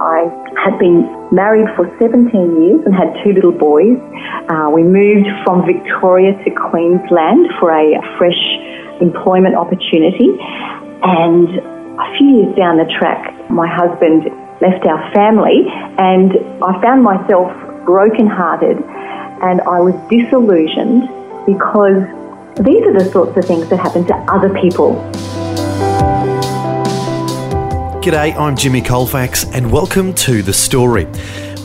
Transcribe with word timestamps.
I 0.00 0.26
had 0.62 0.78
been 0.78 1.06
married 1.30 1.68
for 1.76 1.86
17 2.00 2.30
years 2.32 2.80
and 2.84 2.94
had 2.94 3.14
two 3.22 3.32
little 3.32 3.52
boys. 3.52 3.98
Uh, 4.48 4.70
we 4.72 4.82
moved 4.82 5.28
from 5.44 5.66
Victoria 5.66 6.32
to 6.44 6.50
Queensland 6.50 7.50
for 7.60 7.70
a 7.70 8.00
fresh 8.18 8.40
employment 9.00 9.54
opportunity. 9.54 10.34
And 11.02 11.48
a 12.00 12.08
few 12.18 12.28
years 12.42 12.56
down 12.56 12.78
the 12.78 12.90
track, 12.98 13.50
my 13.50 13.68
husband 13.68 14.24
left 14.60 14.86
our 14.86 15.12
family 15.12 15.66
and 15.98 16.32
I 16.62 16.80
found 16.80 17.02
myself 17.02 17.52
brokenhearted 17.84 18.78
and 19.42 19.60
I 19.62 19.80
was 19.80 19.94
disillusioned 20.08 21.06
because 21.46 22.02
these 22.64 22.82
are 22.86 22.94
the 22.94 23.10
sorts 23.10 23.36
of 23.36 23.44
things 23.44 23.68
that 23.68 23.78
happen 23.78 24.06
to 24.06 24.14
other 24.32 24.48
people. 24.60 24.94
G'day, 28.04 28.36
I'm 28.36 28.54
Jimmy 28.54 28.82
Colfax, 28.82 29.46
and 29.54 29.72
welcome 29.72 30.12
to 30.16 30.42
The 30.42 30.52
Story. 30.52 31.06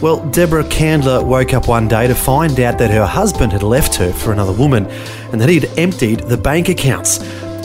Well, 0.01 0.25
Deborah 0.29 0.63
Candler 0.63 1.21
woke 1.21 1.53
up 1.53 1.67
one 1.67 1.89
day 1.89 2.07
to 2.07 2.15
find 2.15 2.57
out 2.61 2.77
that 2.77 2.91
her 2.91 3.05
husband 3.05 3.51
had 3.51 3.61
left 3.61 3.95
her 3.95 4.13
for 4.13 4.31
another 4.31 4.53
woman 4.53 4.85
and 5.33 5.41
that 5.41 5.49
he'd 5.49 5.65
emptied 5.77 6.21
the 6.21 6.37
bank 6.37 6.69
accounts. 6.69 7.19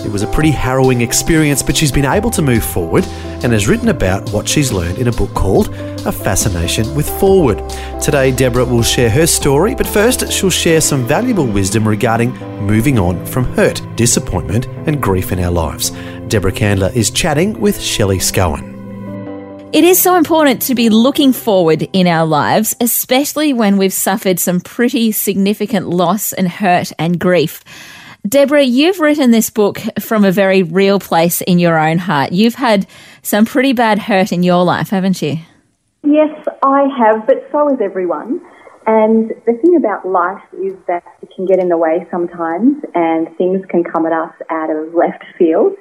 It 0.04 0.10
was 0.10 0.22
a 0.22 0.26
pretty 0.26 0.50
harrowing 0.50 1.02
experience, 1.02 1.62
but 1.62 1.76
she's 1.76 1.92
been 1.92 2.04
able 2.04 2.30
to 2.32 2.42
move 2.42 2.64
forward 2.64 3.04
and 3.44 3.52
has 3.52 3.68
written 3.68 3.90
about 3.90 4.28
what 4.30 4.48
she's 4.48 4.72
learned 4.72 4.98
in 4.98 5.06
a 5.06 5.12
book 5.12 5.32
called 5.34 5.72
A 6.04 6.10
Fascination 6.10 6.92
with 6.96 7.08
Forward. 7.20 7.62
Today, 8.02 8.32
Deborah 8.32 8.64
will 8.64 8.82
share 8.82 9.08
her 9.08 9.28
story, 9.28 9.76
but 9.76 9.86
first, 9.86 10.32
she'll 10.32 10.50
share 10.50 10.80
some 10.80 11.06
valuable 11.06 11.46
wisdom 11.46 11.86
regarding 11.86 12.32
moving 12.66 12.98
on 12.98 13.24
from 13.24 13.44
hurt, 13.54 13.80
disappointment, 13.94 14.66
and 14.88 15.00
grief 15.00 15.30
in 15.30 15.38
our 15.38 15.52
lives. 15.52 15.90
Deborah 16.26 16.50
Candler 16.50 16.90
is 16.96 17.12
chatting 17.12 17.60
with 17.60 17.80
Shelley 17.80 18.18
Scowen. 18.18 18.73
It 19.74 19.82
is 19.82 20.00
so 20.00 20.14
important 20.14 20.62
to 20.62 20.76
be 20.76 20.88
looking 20.88 21.32
forward 21.32 21.88
in 21.92 22.06
our 22.06 22.24
lives, 22.24 22.76
especially 22.80 23.52
when 23.52 23.76
we've 23.76 23.92
suffered 23.92 24.38
some 24.38 24.60
pretty 24.60 25.10
significant 25.10 25.88
loss 25.88 26.32
and 26.32 26.48
hurt 26.48 26.92
and 26.96 27.18
grief. 27.18 27.64
Deborah, 28.24 28.62
you've 28.62 29.00
written 29.00 29.32
this 29.32 29.50
book 29.50 29.80
from 29.98 30.24
a 30.24 30.30
very 30.30 30.62
real 30.62 31.00
place 31.00 31.40
in 31.40 31.58
your 31.58 31.76
own 31.76 31.98
heart. 31.98 32.30
You've 32.30 32.54
had 32.54 32.86
some 33.22 33.46
pretty 33.46 33.72
bad 33.72 33.98
hurt 33.98 34.30
in 34.30 34.44
your 34.44 34.62
life, 34.62 34.90
haven't 34.90 35.20
you? 35.20 35.38
Yes, 36.04 36.46
I 36.62 36.86
have, 36.96 37.26
but 37.26 37.48
so 37.50 37.68
has 37.68 37.80
everyone. 37.80 38.40
And 38.86 39.30
the 39.44 39.58
thing 39.60 39.74
about 39.76 40.06
life 40.06 40.44
is 40.52 40.74
that 40.86 41.02
it 41.20 41.30
can 41.34 41.46
get 41.46 41.58
in 41.58 41.68
the 41.68 41.76
way 41.76 42.06
sometimes 42.12 42.76
and 42.94 43.26
things 43.36 43.66
can 43.70 43.82
come 43.82 44.06
at 44.06 44.12
us 44.12 44.34
out 44.50 44.70
of 44.70 44.94
left 44.94 45.24
field. 45.36 45.74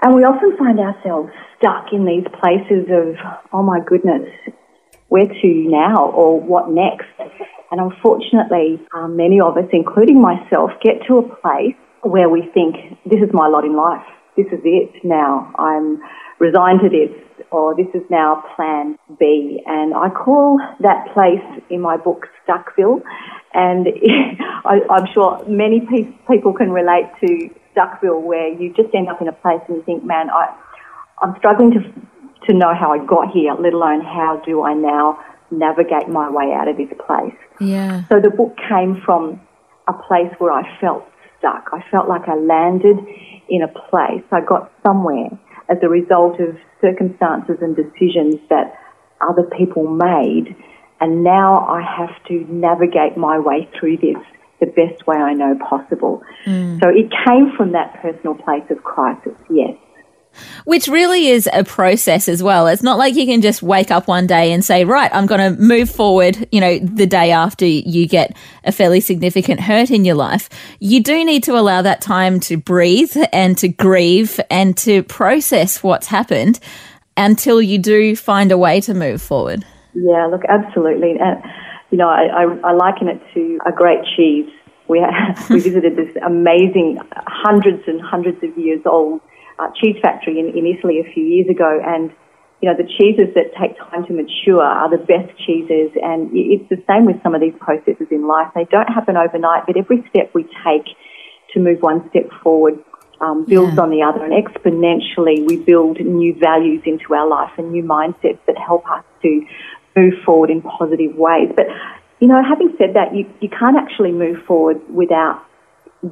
And 0.00 0.14
we 0.14 0.22
often 0.22 0.56
find 0.56 0.78
ourselves 0.78 1.30
stuck 1.58 1.92
in 1.92 2.04
these 2.04 2.24
places 2.40 2.86
of, 2.90 3.16
oh 3.52 3.62
my 3.62 3.80
goodness, 3.80 4.28
where 5.08 5.26
to 5.26 5.48
now 5.68 6.10
or 6.10 6.40
what 6.40 6.70
next? 6.70 7.08
And 7.70 7.80
unfortunately, 7.80 8.80
um, 8.94 9.16
many 9.16 9.40
of 9.40 9.56
us, 9.56 9.68
including 9.72 10.20
myself, 10.20 10.70
get 10.82 11.04
to 11.08 11.18
a 11.18 11.36
place 11.40 11.74
where 12.02 12.28
we 12.28 12.48
think, 12.54 12.76
this 13.04 13.20
is 13.20 13.30
my 13.32 13.48
lot 13.48 13.64
in 13.64 13.76
life. 13.76 14.06
This 14.36 14.46
is 14.52 14.60
it 14.62 15.04
now. 15.04 15.52
I'm 15.58 16.00
resigned 16.38 16.80
to 16.80 16.88
this 16.88 17.10
or 17.50 17.74
this 17.74 17.88
is 17.92 18.02
now 18.08 18.44
plan 18.54 18.96
B. 19.18 19.62
And 19.66 19.94
I 19.94 20.10
call 20.10 20.60
that 20.80 21.12
place 21.12 21.62
in 21.70 21.80
my 21.80 21.96
book 21.96 22.26
Stuckville. 22.46 23.02
And 23.52 23.88
I, 24.64 24.78
am 24.90 25.06
sure 25.12 25.44
many 25.48 25.80
people 26.30 26.52
can 26.52 26.70
relate 26.70 27.10
to 27.20 27.50
Stuckville 27.78 28.20
where 28.20 28.48
you 28.48 28.72
just 28.74 28.94
end 28.94 29.08
up 29.08 29.20
in 29.20 29.28
a 29.28 29.32
place 29.32 29.60
and 29.68 29.76
you 29.76 29.82
think, 29.84 30.04
man, 30.04 30.30
I, 30.30 30.54
I'm 31.22 31.36
struggling 31.38 31.70
to, 31.72 31.80
to 32.46 32.54
know 32.54 32.74
how 32.74 32.92
I 32.92 33.04
got 33.04 33.30
here, 33.30 33.54
let 33.54 33.72
alone 33.72 34.00
how 34.00 34.42
do 34.44 34.62
I 34.62 34.74
now 34.74 35.18
navigate 35.50 36.08
my 36.08 36.30
way 36.30 36.52
out 36.52 36.68
of 36.68 36.76
this 36.76 36.92
place. 37.06 37.34
Yeah. 37.60 38.04
So 38.08 38.20
the 38.20 38.30
book 38.30 38.56
came 38.68 39.00
from 39.04 39.40
a 39.86 39.92
place 39.92 40.32
where 40.38 40.52
I 40.52 40.78
felt 40.80 41.04
stuck. 41.38 41.70
I 41.72 41.82
felt 41.90 42.08
like 42.08 42.28
I 42.28 42.34
landed 42.34 42.98
in 43.48 43.62
a 43.62 43.68
place. 43.68 44.24
I 44.30 44.40
got 44.40 44.70
somewhere 44.84 45.30
as 45.68 45.78
a 45.82 45.88
result 45.88 46.40
of 46.40 46.56
circumstances 46.80 47.56
and 47.60 47.76
decisions 47.76 48.36
that 48.50 48.74
other 49.20 49.44
people 49.56 49.86
made. 49.86 50.54
And 51.00 51.22
now 51.22 51.66
I 51.66 51.80
have 51.82 52.22
to 52.28 52.44
navigate 52.52 53.16
my 53.16 53.38
way 53.38 53.68
through 53.78 53.98
this 53.98 54.16
the 54.60 54.66
best 54.66 55.06
way 55.06 55.16
I 55.16 55.34
know 55.34 55.56
possible. 55.68 56.22
Mm. 56.46 56.80
So 56.80 56.88
it 56.88 57.10
came 57.26 57.52
from 57.56 57.72
that 57.72 58.00
personal 58.02 58.34
place 58.34 58.64
of 58.70 58.82
crisis, 58.82 59.34
yes. 59.50 59.76
Which 60.64 60.86
really 60.86 61.28
is 61.28 61.48
a 61.52 61.64
process 61.64 62.28
as 62.28 62.42
well. 62.42 62.66
It's 62.66 62.82
not 62.82 62.98
like 62.98 63.16
you 63.16 63.26
can 63.26 63.40
just 63.40 63.62
wake 63.62 63.90
up 63.90 64.06
one 64.06 64.26
day 64.26 64.52
and 64.52 64.64
say, 64.64 64.84
right, 64.84 65.10
I'm 65.12 65.26
going 65.26 65.54
to 65.54 65.60
move 65.60 65.90
forward, 65.90 66.46
you 66.52 66.60
know, 66.60 66.78
the 66.78 67.06
day 67.06 67.32
after 67.32 67.66
you 67.66 68.06
get 68.06 68.36
a 68.62 68.70
fairly 68.70 69.00
significant 69.00 69.60
hurt 69.60 69.90
in 69.90 70.04
your 70.04 70.14
life. 70.14 70.48
You 70.78 71.02
do 71.02 71.24
need 71.24 71.42
to 71.44 71.58
allow 71.58 71.82
that 71.82 72.00
time 72.00 72.40
to 72.40 72.56
breathe 72.56 73.16
and 73.32 73.58
to 73.58 73.68
grieve 73.68 74.38
and 74.50 74.76
to 74.78 75.02
process 75.02 75.82
what's 75.82 76.06
happened 76.06 76.60
until 77.16 77.60
you 77.60 77.78
do 77.78 78.14
find 78.14 78.52
a 78.52 78.58
way 78.58 78.80
to 78.82 78.94
move 78.94 79.20
forward. 79.20 79.64
Yeah, 79.94 80.26
look, 80.26 80.42
absolutely. 80.48 81.18
Uh, 81.18 81.34
you 81.90 81.98
know, 81.98 82.08
I, 82.08 82.26
I, 82.26 82.70
I 82.70 82.72
liken 82.72 83.08
it 83.08 83.20
to 83.34 83.58
a 83.66 83.72
great 83.72 84.04
cheese. 84.16 84.50
We, 84.88 85.00
we 85.50 85.60
visited 85.60 85.96
this 85.96 86.14
amazing, 86.24 86.98
hundreds 87.26 87.82
and 87.86 88.00
hundreds 88.00 88.42
of 88.42 88.56
years 88.56 88.80
old 88.86 89.20
uh, 89.58 89.68
cheese 89.80 89.96
factory 90.02 90.38
in, 90.38 90.56
in 90.56 90.66
Italy 90.66 91.00
a 91.00 91.12
few 91.12 91.24
years 91.24 91.48
ago, 91.48 91.80
and 91.84 92.10
you 92.60 92.68
know 92.68 92.76
the 92.76 92.86
cheeses 92.86 93.34
that 93.34 93.54
take 93.60 93.76
time 93.90 94.06
to 94.06 94.12
mature 94.12 94.62
are 94.62 94.90
the 94.90 95.02
best 95.02 95.36
cheeses, 95.46 95.90
and 96.02 96.30
it's 96.32 96.68
the 96.68 96.82
same 96.88 97.06
with 97.06 97.20
some 97.22 97.34
of 97.34 97.40
these 97.40 97.54
processes 97.60 98.06
in 98.10 98.26
life. 98.26 98.48
They 98.54 98.64
don't 98.70 98.88
happen 98.88 99.16
overnight, 99.16 99.66
but 99.66 99.76
every 99.76 100.04
step 100.10 100.30
we 100.34 100.44
take 100.64 100.86
to 101.54 101.60
move 101.60 101.80
one 101.80 102.08
step 102.10 102.30
forward 102.42 102.78
um, 103.20 103.44
builds 103.44 103.74
yeah. 103.74 103.82
on 103.82 103.90
the 103.90 104.02
other, 104.02 104.24
and 104.24 104.32
exponentially 104.32 105.46
we 105.46 105.56
build 105.56 105.98
new 106.00 106.34
values 106.38 106.82
into 106.86 107.14
our 107.14 107.26
life 107.26 107.50
and 107.58 107.72
new 107.72 107.82
mindsets 107.82 108.38
that 108.46 108.56
help 108.56 108.88
us 108.90 109.04
to 109.22 109.42
move 109.98 110.14
forward 110.24 110.50
in 110.50 110.62
positive 110.62 111.14
ways. 111.16 111.50
But 111.56 111.66
you 112.20 112.26
know, 112.26 112.42
having 112.42 112.74
said 112.78 112.94
that, 112.94 113.14
you, 113.14 113.30
you 113.40 113.48
can't 113.48 113.76
actually 113.76 114.12
move 114.12 114.38
forward 114.46 114.80
without 114.90 115.42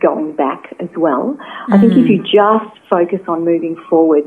going 0.00 0.34
back 0.34 0.74
as 0.80 0.88
well. 0.96 1.36
Mm. 1.68 1.74
I 1.74 1.80
think 1.80 1.92
if 1.92 2.08
you 2.08 2.22
just 2.22 2.78
focus 2.90 3.20
on 3.28 3.44
moving 3.44 3.76
forward, 3.88 4.24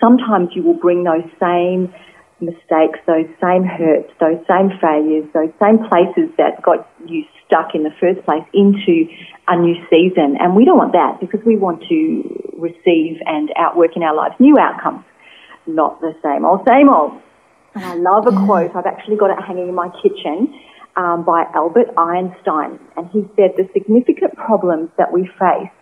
sometimes 0.00 0.50
you 0.54 0.62
will 0.62 0.78
bring 0.78 1.04
those 1.04 1.26
same 1.40 1.92
mistakes, 2.40 2.98
those 3.06 3.26
same 3.40 3.62
hurts, 3.62 4.10
those 4.18 4.38
same 4.50 4.70
failures, 4.82 5.24
those 5.32 5.54
same 5.62 5.78
places 5.86 6.30
that 6.38 6.60
got 6.62 6.90
you 7.06 7.24
stuck 7.46 7.74
in 7.74 7.84
the 7.84 7.94
first 8.00 8.24
place 8.26 8.42
into 8.52 9.06
a 9.46 9.56
new 9.56 9.76
season. 9.90 10.36
And 10.40 10.56
we 10.56 10.64
don't 10.64 10.78
want 10.78 10.92
that 10.92 11.20
because 11.20 11.40
we 11.46 11.56
want 11.56 11.82
to 11.88 12.52
receive 12.58 13.18
and 13.26 13.50
outwork 13.56 13.96
in 13.96 14.02
our 14.02 14.14
lives 14.14 14.34
new 14.38 14.58
outcomes, 14.58 15.04
not 15.66 16.00
the 16.00 16.14
same 16.22 16.44
old, 16.44 16.66
same 16.68 16.88
old. 16.88 17.12
And 17.74 17.84
I 17.84 17.94
love 17.94 18.26
a 18.26 18.46
quote. 18.46 18.74
I've 18.76 18.86
actually 18.86 19.16
got 19.16 19.30
it 19.30 19.42
hanging 19.42 19.68
in 19.68 19.74
my 19.74 19.88
kitchen 20.02 20.54
um, 20.96 21.24
by 21.24 21.44
Albert 21.54 21.88
Einstein. 21.96 22.78
And 22.96 23.08
he 23.10 23.22
said 23.36 23.52
the 23.56 23.68
significant 23.72 24.36
problems 24.36 24.90
that 24.98 25.12
we 25.12 25.26
face 25.38 25.72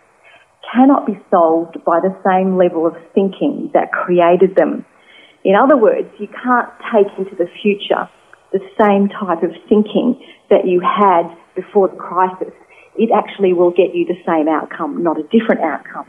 cannot 0.73 1.05
be 1.05 1.19
solved 1.29 1.83
by 1.83 1.99
the 1.99 2.15
same 2.25 2.57
level 2.57 2.85
of 2.85 2.95
thinking 3.13 3.71
that 3.73 3.91
created 3.91 4.55
them. 4.55 4.85
In 5.43 5.55
other 5.55 5.75
words, 5.75 6.07
you 6.19 6.27
can't 6.27 6.69
take 6.93 7.07
into 7.17 7.35
the 7.35 7.49
future 7.61 8.07
the 8.51 8.59
same 8.79 9.07
type 9.07 9.43
of 9.43 9.51
thinking 9.67 10.21
that 10.49 10.67
you 10.67 10.81
had 10.81 11.23
before 11.55 11.87
the 11.87 11.95
crisis. 11.95 12.53
It 12.95 13.09
actually 13.15 13.53
will 13.53 13.71
get 13.71 13.95
you 13.95 14.05
the 14.05 14.19
same 14.27 14.47
outcome, 14.47 15.03
not 15.03 15.17
a 15.17 15.23
different 15.23 15.61
outcome. 15.61 16.05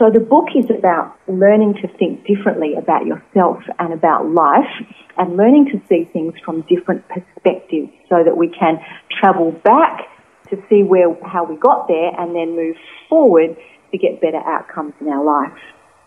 So 0.00 0.08
the 0.10 0.18
book 0.18 0.46
is 0.56 0.64
about 0.70 1.14
learning 1.28 1.74
to 1.82 1.88
think 1.98 2.24
differently 2.26 2.72
about 2.74 3.04
yourself 3.04 3.58
and 3.78 3.92
about 3.92 4.30
life 4.30 4.72
and 5.18 5.36
learning 5.36 5.66
to 5.72 5.80
see 5.90 6.08
things 6.10 6.32
from 6.42 6.62
different 6.62 7.06
perspectives 7.08 7.90
so 8.08 8.24
that 8.24 8.34
we 8.34 8.48
can 8.48 8.80
travel 9.20 9.52
back 9.62 10.08
to 10.48 10.56
see 10.70 10.82
where, 10.82 11.14
how 11.22 11.44
we 11.44 11.56
got 11.56 11.86
there 11.86 12.18
and 12.18 12.34
then 12.34 12.56
move 12.56 12.76
forward 13.10 13.54
to 13.92 13.98
get 13.98 14.22
better 14.22 14.38
outcomes 14.38 14.94
in 15.02 15.08
our 15.08 15.22
life. 15.22 15.58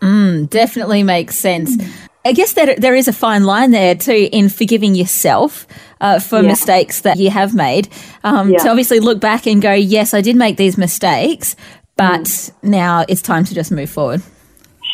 Mm, 0.02 0.50
definitely 0.50 1.04
makes 1.04 1.36
sense. 1.36 1.80
I 2.26 2.32
guess 2.32 2.54
that 2.54 2.80
there 2.80 2.96
is 2.96 3.06
a 3.06 3.12
fine 3.12 3.44
line 3.44 3.70
there 3.70 3.94
too 3.94 4.28
in 4.32 4.48
forgiving 4.48 4.96
yourself 4.96 5.68
uh, 6.00 6.18
for 6.18 6.40
Yeah. 6.40 6.48
mistakes 6.48 7.02
that 7.02 7.18
you 7.18 7.30
have 7.30 7.54
made. 7.54 7.88
Um, 8.24 8.50
Yeah. 8.50 8.58
To 8.64 8.70
obviously 8.70 8.98
look 8.98 9.20
back 9.20 9.46
and 9.46 9.62
go, 9.62 9.72
yes, 9.72 10.14
I 10.14 10.20
did 10.20 10.34
make 10.34 10.56
these 10.56 10.76
mistakes, 10.76 11.54
but 11.96 12.22
Mm. 12.22 12.52
now 12.62 13.04
it's 13.08 13.22
time 13.22 13.44
to 13.44 13.54
just 13.54 13.70
move 13.72 13.90
forward. 13.90 14.22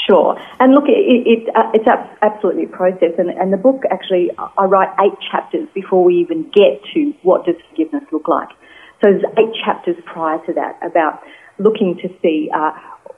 Sure. 0.07 0.37
And 0.59 0.75
look, 0.75 0.85
it, 0.89 1.27
it, 1.27 1.49
uh, 1.55 1.71
it's 1.73 1.87
ab- 1.87 2.09
absolutely 2.23 2.65
a 2.65 2.69
process. 2.69 3.13
And, 3.19 3.31
and 3.31 3.53
the 3.53 3.57
book 3.57 3.83
actually, 3.91 4.31
I 4.59 4.65
write 4.65 4.89
eight 5.01 5.17
chapters 5.31 5.69
before 5.75 6.03
we 6.03 6.17
even 6.17 6.43
get 6.53 6.83
to 6.95 7.13
what 7.23 7.47
does 7.47 7.57
forgiveness 7.71 8.05
look 8.11 8.27
like. 8.27 8.49
So 9.01 9.11
there's 9.11 9.25
eight 9.39 9.55
chapters 9.65 9.97
prior 10.05 10.45
to 10.47 10.53
that 10.55 10.79
about 10.83 11.23
looking 11.59 11.97
to 12.03 12.09
see 12.21 12.51
uh, 12.55 12.73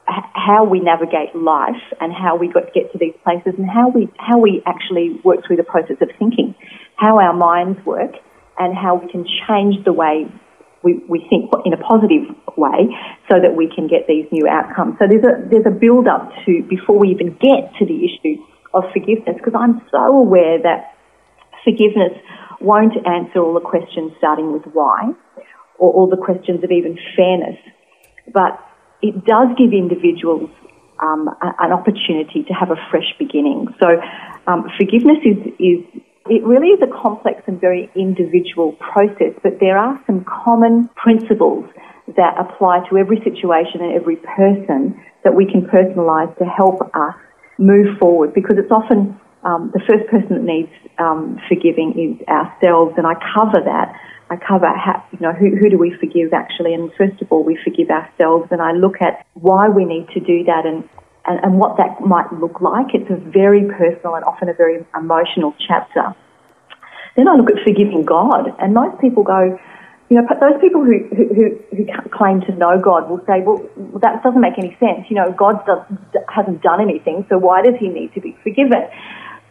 h- 0.08 0.24
how 0.34 0.64
we 0.64 0.80
navigate 0.80 1.34
life 1.34 1.82
and 2.00 2.12
how 2.12 2.36
we 2.36 2.48
got 2.48 2.66
to 2.66 2.72
get 2.72 2.92
to 2.92 2.98
these 2.98 3.14
places 3.24 3.54
and 3.56 3.68
how 3.68 3.88
we 3.88 4.08
how 4.18 4.38
we 4.38 4.62
actually 4.66 5.20
work 5.24 5.46
through 5.46 5.56
the 5.56 5.64
process 5.64 5.96
of 6.00 6.10
thinking, 6.18 6.54
how 6.96 7.18
our 7.18 7.32
minds 7.32 7.84
work, 7.86 8.12
and 8.58 8.76
how 8.76 8.96
we 8.96 9.10
can 9.10 9.24
change 9.48 9.82
the 9.84 9.92
way 9.92 10.26
we, 10.82 11.00
we 11.08 11.24
think 11.30 11.50
in 11.64 11.72
a 11.72 11.76
positive 11.76 12.34
way 12.56 12.90
so 13.30 13.40
that 13.40 13.54
we 13.54 13.70
can 13.72 13.86
get 13.86 14.06
these 14.06 14.26
new 14.32 14.46
outcomes. 14.48 14.96
So 14.98 15.06
there's 15.08 15.24
a, 15.24 15.48
there's 15.48 15.66
a 15.66 15.70
build 15.70 16.08
up 16.08 16.30
to 16.46 16.62
before 16.68 16.98
we 16.98 17.10
even 17.10 17.38
get 17.38 17.72
to 17.78 17.86
the 17.86 18.04
issue 18.04 18.42
of 18.74 18.84
forgiveness 18.92 19.36
because 19.36 19.54
I'm 19.56 19.80
so 19.90 20.18
aware 20.18 20.60
that 20.62 20.94
forgiveness 21.64 22.12
won't 22.60 22.94
answer 23.06 23.38
all 23.40 23.54
the 23.54 23.60
questions 23.60 24.12
starting 24.18 24.52
with 24.52 24.64
why 24.72 25.12
or 25.78 25.92
all 25.92 26.08
the 26.08 26.16
questions 26.16 26.62
of 26.62 26.70
even 26.70 26.98
fairness, 27.16 27.58
but 28.32 28.58
it 29.02 29.24
does 29.24 29.48
give 29.58 29.72
individuals 29.72 30.50
um, 31.02 31.28
an 31.40 31.72
opportunity 31.72 32.44
to 32.46 32.54
have 32.54 32.70
a 32.70 32.76
fresh 32.90 33.10
beginning. 33.18 33.66
So 33.80 33.88
um, 34.46 34.70
forgiveness 34.78 35.18
is, 35.24 35.38
is 35.58 36.02
it 36.26 36.44
really 36.44 36.68
is 36.68 36.80
a 36.82 37.02
complex 37.02 37.42
and 37.46 37.60
very 37.60 37.90
individual 37.94 38.72
process, 38.78 39.34
but 39.42 39.58
there 39.60 39.76
are 39.76 40.00
some 40.06 40.24
common 40.24 40.88
principles 40.94 41.66
that 42.16 42.34
apply 42.38 42.86
to 42.90 42.98
every 42.98 43.18
situation 43.24 43.80
and 43.80 43.92
every 43.92 44.16
person 44.16 45.00
that 45.24 45.34
we 45.34 45.46
can 45.46 45.62
personalise 45.62 46.36
to 46.38 46.44
help 46.44 46.80
us 46.94 47.14
move 47.58 47.98
forward 47.98 48.34
because 48.34 48.56
it's 48.58 48.70
often 48.70 49.18
um, 49.44 49.70
the 49.74 49.80
first 49.86 50.08
person 50.10 50.36
that 50.36 50.44
needs 50.44 50.70
um, 50.98 51.40
forgiving 51.48 51.94
is 51.98 52.28
ourselves, 52.28 52.94
and 52.96 53.06
I 53.06 53.14
cover 53.34 53.58
that. 53.64 53.94
I 54.30 54.36
cover 54.36 54.66
how, 54.66 55.04
you 55.12 55.18
know 55.20 55.32
who, 55.32 55.56
who 55.56 55.68
do 55.68 55.76
we 55.76 55.94
forgive 55.98 56.32
actually, 56.32 56.74
and 56.74 56.90
first 56.96 57.20
of 57.20 57.30
all 57.30 57.42
we 57.42 57.58
forgive 57.64 57.90
ourselves, 57.90 58.48
and 58.50 58.62
I 58.62 58.72
look 58.72 59.02
at 59.02 59.26
why 59.34 59.68
we 59.68 59.84
need 59.84 60.08
to 60.14 60.20
do 60.20 60.44
that 60.44 60.64
and, 60.64 60.88
and 61.26 61.38
and 61.42 61.58
what 61.58 61.76
that 61.76 62.00
might 62.00 62.32
look 62.32 62.60
like. 62.60 62.94
It's 62.94 63.10
a 63.10 63.16
very 63.16 63.64
personal 63.64 64.14
and 64.14 64.24
often 64.24 64.48
a 64.48 64.54
very 64.54 64.84
emotional 64.96 65.54
chapter. 65.66 66.14
Then 67.16 67.28
I 67.28 67.34
look 67.34 67.50
at 67.50 67.62
forgiving 67.64 68.04
God, 68.04 68.54
and 68.58 68.72
most 68.72 69.00
people 69.00 69.22
go, 69.22 69.58
you 70.08 70.20
know, 70.20 70.26
those 70.40 70.60
people 70.60 70.84
who, 70.84 71.08
who, 71.14 71.58
who, 71.76 71.86
claim 72.10 72.40
to 72.42 72.52
know 72.54 72.80
God 72.80 73.08
will 73.08 73.20
say, 73.26 73.40
well, 73.40 73.64
that 74.00 74.22
doesn't 74.22 74.40
make 74.40 74.58
any 74.58 74.76
sense. 74.80 75.06
You 75.08 75.16
know, 75.16 75.32
God 75.32 75.64
does, 75.66 75.80
hasn't 76.28 76.62
done 76.62 76.80
anything, 76.80 77.24
so 77.28 77.38
why 77.38 77.62
does 77.62 77.74
he 77.78 77.88
need 77.88 78.12
to 78.14 78.20
be 78.20 78.36
forgiven? 78.42 78.88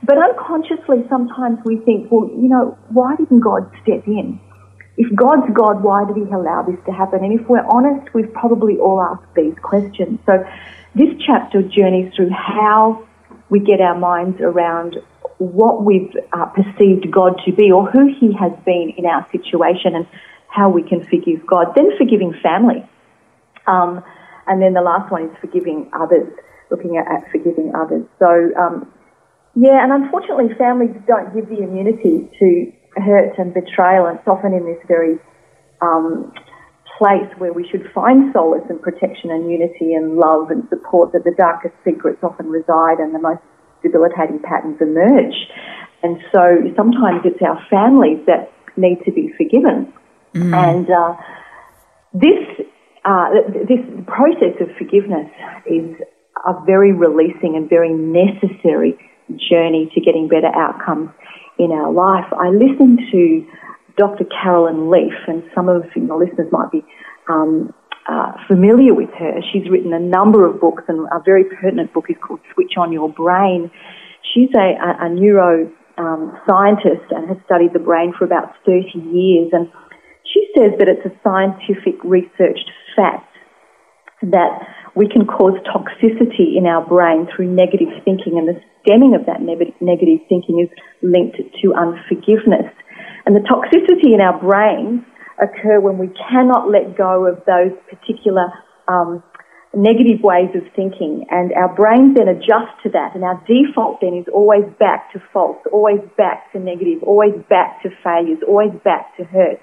But 0.04 0.18
unconsciously, 0.18 1.06
sometimes 1.10 1.60
we 1.66 1.78
think, 1.78 2.12
well, 2.12 2.30
you 2.30 2.50
know, 2.50 2.78
why 2.90 3.16
didn't 3.16 3.42
God 3.42 3.72
step 3.84 4.08
in? 4.08 4.40
If 4.98 5.16
God's 5.16 5.52
God, 5.54 5.84
why 5.84 6.06
did 6.06 6.18
he 6.18 6.32
allow 6.34 6.64
this 6.64 6.78
to 6.86 6.92
happen? 6.92 7.24
And 7.24 7.40
if 7.40 7.48
we're 7.48 7.66
honest, 7.66 8.14
we've 8.14 8.32
probably 8.34 8.78
all 8.78 9.02
asked 9.02 9.34
these 9.36 9.56
questions. 9.62 10.20
So 10.26 10.44
this 10.96 11.10
chapter 11.26 11.62
journeys 11.62 12.14
through 12.14 12.32
how 12.32 13.08
we 13.50 13.60
get 13.60 13.80
our 13.80 13.98
minds 13.98 14.40
around 14.42 14.98
what 15.38 15.84
we've 15.84 16.14
uh, 16.34 16.46
perceived 16.48 17.10
God 17.10 17.40
to 17.46 17.52
be 17.52 17.72
or 17.72 17.90
who 17.90 18.14
he 18.20 18.34
has 18.34 18.52
been 18.66 18.94
in 18.98 19.06
our 19.06 19.26
situation 19.32 19.96
and 19.96 20.08
how 20.48 20.70
we 20.70 20.84
can 20.84 21.04
forgive 21.06 21.48
God. 21.48 21.74
Then 21.76 21.98
forgiving 21.98 22.34
family. 22.44 22.88
Um, 23.66 24.04
and 24.48 24.62
then 24.62 24.74
the 24.74 24.82
last 24.82 25.12
one 25.12 25.24
is 25.24 25.38
forgiving 25.40 25.90
others, 25.94 26.32
looking 26.70 26.98
at, 26.98 27.08
at 27.08 27.32
forgiving 27.32 27.74
others. 27.74 28.06
So, 28.20 28.52
um, 28.60 28.92
yeah, 29.56 29.84
and 29.84 29.92
unfortunately 29.92 30.54
families 30.58 30.96
don't 31.08 31.34
give 31.34 31.50
the 31.50 31.64
immunity 31.64 32.30
to 32.40 32.72
hurt 32.96 33.38
and 33.38 33.54
betrayal 33.54 34.06
and 34.06 34.20
it's 34.20 34.28
often 34.28 34.54
in 34.54 34.66
this 34.66 34.80
very 34.88 35.18
um, 35.82 36.32
place 36.98 37.30
where 37.38 37.54
we 37.54 37.68
should 37.70 37.90
find 37.94 38.32
solace 38.34 38.64
and 38.70 38.82
protection 38.82 39.32
and 39.32 39.50
unity 39.50 39.94
and 39.94 40.18
love 40.18 40.52
and 40.52 40.68
support 40.70 41.12
that 41.14 41.24
the 41.24 41.34
darkest 41.38 41.74
secrets 41.84 42.20
often 42.22 42.48
reside 42.48 43.00
and 43.00 43.16
the 43.16 43.20
most 43.20 43.42
debilitating 43.82 44.40
patterns 44.40 44.78
emerge. 44.80 45.34
And 46.04 46.22
so 46.32 46.62
sometimes 46.76 47.22
it's 47.26 47.42
our 47.42 47.60
families 47.70 48.20
that 48.28 48.52
need 48.78 49.04
to 49.06 49.12
be 49.12 49.34
forgiven. 49.38 49.92
And 50.34 50.90
uh, 50.90 51.16
this 52.14 52.68
uh, 53.04 53.30
this 53.68 53.82
process 54.06 54.56
of 54.62 54.70
forgiveness 54.78 55.30
is 55.66 55.96
a 56.46 56.54
very 56.66 56.94
releasing 56.94 57.56
and 57.56 57.68
very 57.68 57.92
necessary 57.94 58.98
journey 59.50 59.92
to 59.94 60.02
getting 60.02 60.28
better 60.28 60.52
outcomes 60.56 61.10
in 61.62 61.72
our 61.72 61.94
life. 61.94 62.26
I 62.34 62.50
listened 62.50 63.00
to 63.12 63.46
Dr. 63.96 64.26
Caroline 64.26 64.90
Leaf, 64.90 65.14
and 65.28 65.44
some 65.54 65.70
of 65.70 65.86
your 65.96 66.18
listeners 66.18 66.52
might 66.52 66.72
be 66.72 66.84
um, 67.30 67.72
uh, 68.10 68.34
familiar 68.48 68.96
with 68.96 69.12
her. 69.20 69.42
She's 69.54 69.70
written 69.70 69.94
a 69.94 70.00
number 70.00 70.46
of 70.46 70.60
books, 70.60 70.84
and 70.88 71.08
a 71.12 71.22
very 71.24 71.44
pertinent 71.44 71.94
book 71.94 72.06
is 72.10 72.16
called 72.26 72.40
Switch 72.54 72.74
on 72.78 72.92
Your 72.92 73.10
Brain. 73.10 73.70
She's 74.34 74.50
a, 74.56 74.74
a, 74.74 75.06
a 75.06 75.10
neuro 75.10 75.72
um, 75.98 76.34
and 76.50 77.28
has 77.30 77.38
studied 77.46 77.74
the 77.74 77.80
brain 77.80 78.14
for 78.18 78.26
about 78.26 78.56
30 78.66 78.98
years, 79.14 79.50
and 79.54 79.72
she 80.34 80.48
says 80.58 80.72
that 80.80 80.90
it's 80.90 81.06
a 81.06 81.14
scientific 81.24 82.02
researched 82.04 82.72
fact 82.96 83.28
that 84.24 84.66
we 84.96 85.08
can 85.08 85.26
cause 85.26 85.56
toxicity 85.68 86.58
in 86.58 86.66
our 86.66 86.86
brain 86.86 87.28
through 87.34 87.48
negative 87.48 87.90
thinking, 88.04 88.38
and 88.38 88.48
the 88.48 88.60
stemming 88.84 89.16
of 89.16 89.26
that 89.26 89.42
negative 89.42 90.20
thinking 90.28 90.60
is 90.60 90.70
linked 91.02 91.38
to 91.38 91.74
unforgiveness. 91.74 92.68
And 93.26 93.36
the 93.36 93.46
toxicity 93.48 94.14
in 94.14 94.22
our 94.22 94.38
brains 94.40 95.04
occur 95.42 95.80
when 95.80 95.98
we 95.98 96.10
cannot 96.30 96.70
let 96.70 96.98
go 96.98 97.26
of 97.26 97.42
those 97.46 97.72
particular 97.90 98.52
um, 98.88 99.24
negative 99.74 100.20
ways 100.22 100.52
of 100.56 100.64
thinking, 100.76 101.26
and 101.30 101.54
our 101.54 101.74
brains 101.74 102.18
then 102.18 102.28
adjust 102.28 102.76
to 102.84 102.90
that, 102.90 103.16
and 103.16 103.24
our 103.24 103.42
default 103.48 104.02
then 104.02 104.14
is 104.14 104.28
always 104.34 104.66
back 104.80 105.14
to 105.14 105.24
false, 105.32 105.58
always 105.72 106.02
back 106.18 106.52
to 106.52 106.60
negative, 106.60 107.02
always 107.04 107.34
back 107.50 107.82
to 107.84 107.90
failures, 108.04 108.40
always 108.46 108.72
back 108.84 109.16
to 109.16 109.24
hurt. 109.24 109.60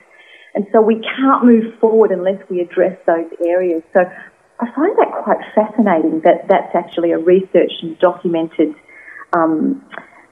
And 0.54 0.66
so 0.72 0.80
we 0.80 0.96
can't 0.96 1.44
move 1.44 1.78
forward 1.78 2.10
unless 2.10 2.40
we 2.48 2.60
address 2.60 2.98
those 3.06 3.30
areas. 3.46 3.82
So 3.92 4.00
I 4.60 4.66
find 4.74 4.96
that 4.98 5.12
quite 5.22 5.38
fascinating 5.54 6.20
that 6.24 6.48
that's 6.48 6.74
actually 6.74 7.12
a 7.12 7.18
researched 7.18 7.82
and 7.82 7.98
documented 7.98 8.74
um, 9.32 9.84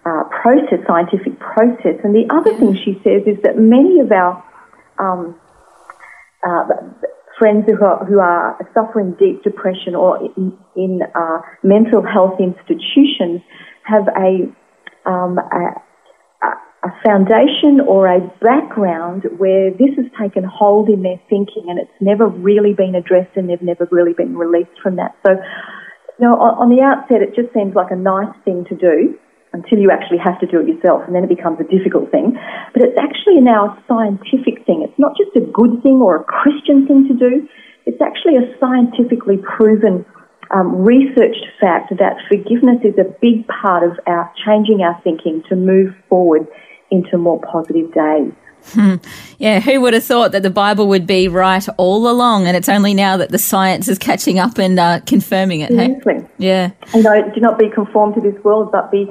uh, 0.04 0.25
process, 0.42 0.80
scientific 0.87 1.38
process. 1.38 1.99
And 2.02 2.14
the 2.14 2.26
other 2.30 2.56
thing 2.59 2.76
she 2.85 2.95
says 3.04 3.23
is 3.26 3.40
that 3.42 3.59
many 3.59 4.00
of 4.00 4.11
our 4.11 4.42
um, 4.99 5.38
uh, 6.47 6.64
friends 7.38 7.66
who 7.66 7.85
are, 7.85 8.04
who 8.04 8.18
are 8.18 8.59
suffering 8.75 9.14
deep 9.18 9.42
depression 9.45 9.95
or 9.95 10.18
in, 10.37 10.56
in 10.75 11.02
uh, 11.14 11.38
mental 11.62 12.02
health 12.02 12.40
institutions 12.40 13.42
have 13.85 14.09
a, 14.09 14.50
um, 15.09 15.38
a 15.38 15.83
a 16.86 16.94
foundation 17.04 17.80
or 17.80 18.06
a 18.06 18.20
background 18.40 19.24
where 19.38 19.70
this 19.70 19.90
has 19.96 20.06
taken 20.20 20.44
hold 20.44 20.88
in 20.88 21.02
their 21.02 21.20
thinking 21.28 21.66
and 21.68 21.78
it's 21.78 21.98
never 22.00 22.26
really 22.26 22.74
been 22.74 22.94
addressed 22.94 23.36
and 23.36 23.50
they've 23.50 23.62
never 23.62 23.88
really 23.90 24.12
been 24.12 24.36
released 24.36 24.74
from 24.82 24.96
that. 24.96 25.14
So, 25.26 25.34
you 25.34 26.22
know, 26.26 26.38
on, 26.38 26.70
the 26.70 26.82
outset, 26.82 27.22
it 27.22 27.34
just 27.34 27.52
seems 27.52 27.74
like 27.74 27.90
a 27.90 27.96
nice 27.96 28.32
thing 28.44 28.64
to 28.70 28.74
do 28.74 29.18
until 29.52 29.78
you 29.78 29.90
actually 29.90 30.18
have 30.18 30.38
to 30.40 30.46
do 30.46 30.60
it 30.60 30.68
yourself 30.68 31.02
and 31.06 31.14
then 31.14 31.24
it 31.24 31.32
becomes 31.32 31.58
a 31.60 31.68
difficult 31.68 32.10
thing. 32.10 32.38
But 32.72 32.82
it's 32.82 32.98
actually 32.98 33.40
now 33.40 33.72
a 33.72 33.84
scientific 33.88 34.64
thing. 34.64 34.86
It's 34.86 34.98
not 34.98 35.16
just 35.16 35.34
a 35.34 35.44
good 35.44 35.82
thing 35.82 35.98
or 36.00 36.16
a 36.16 36.24
Christian 36.24 36.86
thing 36.86 37.08
to 37.08 37.14
do. 37.14 37.48
It's 37.84 38.00
actually 38.02 38.36
a 38.38 38.46
scientifically 38.58 39.38
proven 39.42 40.04
um, 40.54 40.84
researched 40.84 41.46
fact 41.60 41.90
that 41.98 42.22
forgiveness 42.28 42.78
is 42.84 42.94
a 42.98 43.08
big 43.20 43.46
part 43.48 43.82
of 43.82 43.98
our 44.06 44.30
changing 44.46 44.82
our 44.82 45.00
thinking 45.02 45.42
to 45.48 45.56
move 45.56 45.94
forward 46.08 46.46
into 46.90 47.18
more 47.18 47.40
positive 47.40 47.92
days. 47.92 48.32
Yeah, 49.38 49.60
who 49.60 49.80
would 49.80 49.94
have 49.94 50.02
thought 50.02 50.32
that 50.32 50.42
the 50.42 50.50
Bible 50.50 50.88
would 50.88 51.06
be 51.06 51.28
right 51.28 51.64
all 51.76 52.08
along? 52.10 52.46
And 52.46 52.56
it's 52.56 52.68
only 52.68 52.94
now 52.94 53.16
that 53.16 53.30
the 53.30 53.38
science 53.38 53.86
is 53.86 53.98
catching 53.98 54.38
up 54.38 54.58
and 54.58 54.78
uh, 54.78 55.00
confirming 55.06 55.60
it. 55.60 55.70
Hey? 55.70 56.26
Yeah. 56.38 56.70
You 56.94 57.02
know, 57.02 57.30
do 57.32 57.40
not 57.40 57.58
be 57.58 57.68
conformed 57.68 58.14
to 58.16 58.20
this 58.20 58.34
world, 58.42 58.72
but 58.72 58.90
be 58.90 59.06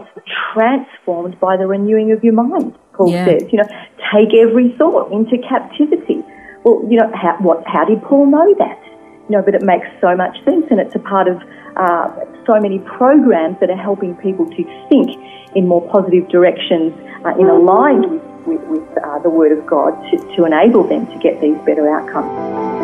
transformed 0.53 1.39
by 1.39 1.57
the 1.57 1.67
renewing 1.67 2.11
of 2.11 2.23
your 2.23 2.33
mind, 2.33 2.75
Paul 2.93 3.11
Yeah. 3.11 3.25
says. 3.25 3.43
You 3.51 3.59
know, 3.59 3.67
take 4.13 4.33
every 4.33 4.75
thought 4.77 5.11
into 5.11 5.37
captivity. 5.47 6.21
Well, 6.63 6.81
you 6.89 6.97
know, 6.99 7.09
how, 7.15 7.37
what, 7.39 7.63
how 7.67 7.85
did 7.85 8.01
Paul 8.03 8.25
know 8.25 8.55
that? 8.59 8.81
You 9.29 9.37
know, 9.37 9.41
but 9.41 9.55
it 9.55 9.61
makes 9.63 9.87
so 10.01 10.15
much 10.15 10.35
sense 10.43 10.65
and 10.69 10.79
it's 10.79 10.95
a 10.95 10.99
part 10.99 11.27
of 11.27 11.41
uh, 11.77 12.09
so 12.45 12.59
many 12.59 12.79
programs 12.79 13.59
that 13.59 13.69
are 13.69 13.77
helping 13.77 14.15
people 14.15 14.45
to 14.49 14.63
think 14.89 15.11
in 15.55 15.67
more 15.67 15.87
positive 15.89 16.27
directions 16.29 16.93
uh, 17.25 17.35
in 17.39 17.47
aligned 17.47 18.11
with, 18.11 18.21
with, 18.45 18.61
with 18.67 18.97
uh, 19.03 19.19
the 19.19 19.29
Word 19.29 19.57
of 19.57 19.65
God 19.65 19.91
to, 20.11 20.17
to 20.35 20.45
enable 20.45 20.83
them 20.83 21.07
to 21.07 21.17
get 21.19 21.41
these 21.41 21.57
better 21.65 21.89
outcomes. 21.89 22.75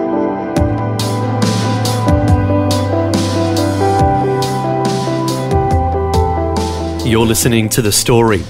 You're 7.05 7.25
listening 7.25 7.67
to 7.69 7.81
The 7.81 7.91
Story. 7.91 8.41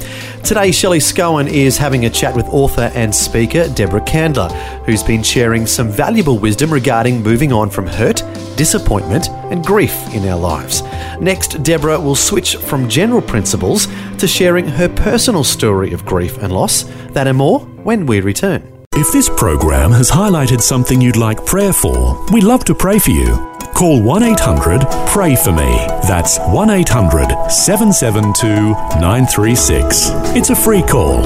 Today, 0.44 0.72
Shelley 0.72 1.00
Scowen 1.00 1.48
is 1.48 1.78
having 1.78 2.06
a 2.06 2.10
chat 2.10 2.36
with 2.36 2.46
author 2.50 2.92
and 2.94 3.14
speaker 3.14 3.68
Deborah 3.70 4.02
Candler, 4.02 4.50
who's 4.86 5.02
been 5.02 5.24
sharing 5.24 5.66
some 5.66 5.90
valuable 5.90 6.38
wisdom 6.38 6.72
regarding 6.72 7.24
moving 7.24 7.52
on 7.52 7.70
from 7.70 7.88
hurt, 7.88 8.24
disappointment, 8.58 9.30
and 9.30 9.66
grief 9.66 9.96
in 10.14 10.28
our 10.28 10.38
lives. 10.38 10.84
Next, 11.22 11.62
Deborah 11.62 12.00
will 12.00 12.16
switch 12.16 12.56
from 12.56 12.90
general 12.90 13.22
principles 13.22 13.88
to 14.18 14.28
sharing 14.28 14.68
her 14.68 14.90
personal 14.90 15.44
story 15.44 15.94
of 15.94 16.04
grief 16.04 16.40
and 16.40 16.52
loss. 16.52 16.84
That 17.14 17.28
and 17.28 17.38
more 17.38 17.60
when 17.60 18.08
we 18.08 18.22
return. 18.22 18.68
If 18.96 19.12
this 19.14 19.30
program 19.30 19.92
has 19.92 20.10
highlighted 20.10 20.62
something 20.62 21.00
you'd 21.00 21.16
like 21.16 21.46
prayer 21.46 21.74
for, 21.74 22.26
we'd 22.32 22.44
love 22.44 22.66
to 22.66 22.76
pray 22.76 22.98
for 22.98 23.12
you. 23.12 23.36
Call 23.74 24.02
1 24.02 24.24
800 24.24 24.82
Pray 25.08 25.36
For 25.36 25.52
Me. 25.52 25.86
That's 26.08 26.40
1 26.40 26.70
800 26.70 27.50
772 27.50 28.72
936. 29.00 30.10
It's 30.36 30.50
a 30.50 30.56
free 30.56 30.82
call. 30.82 31.26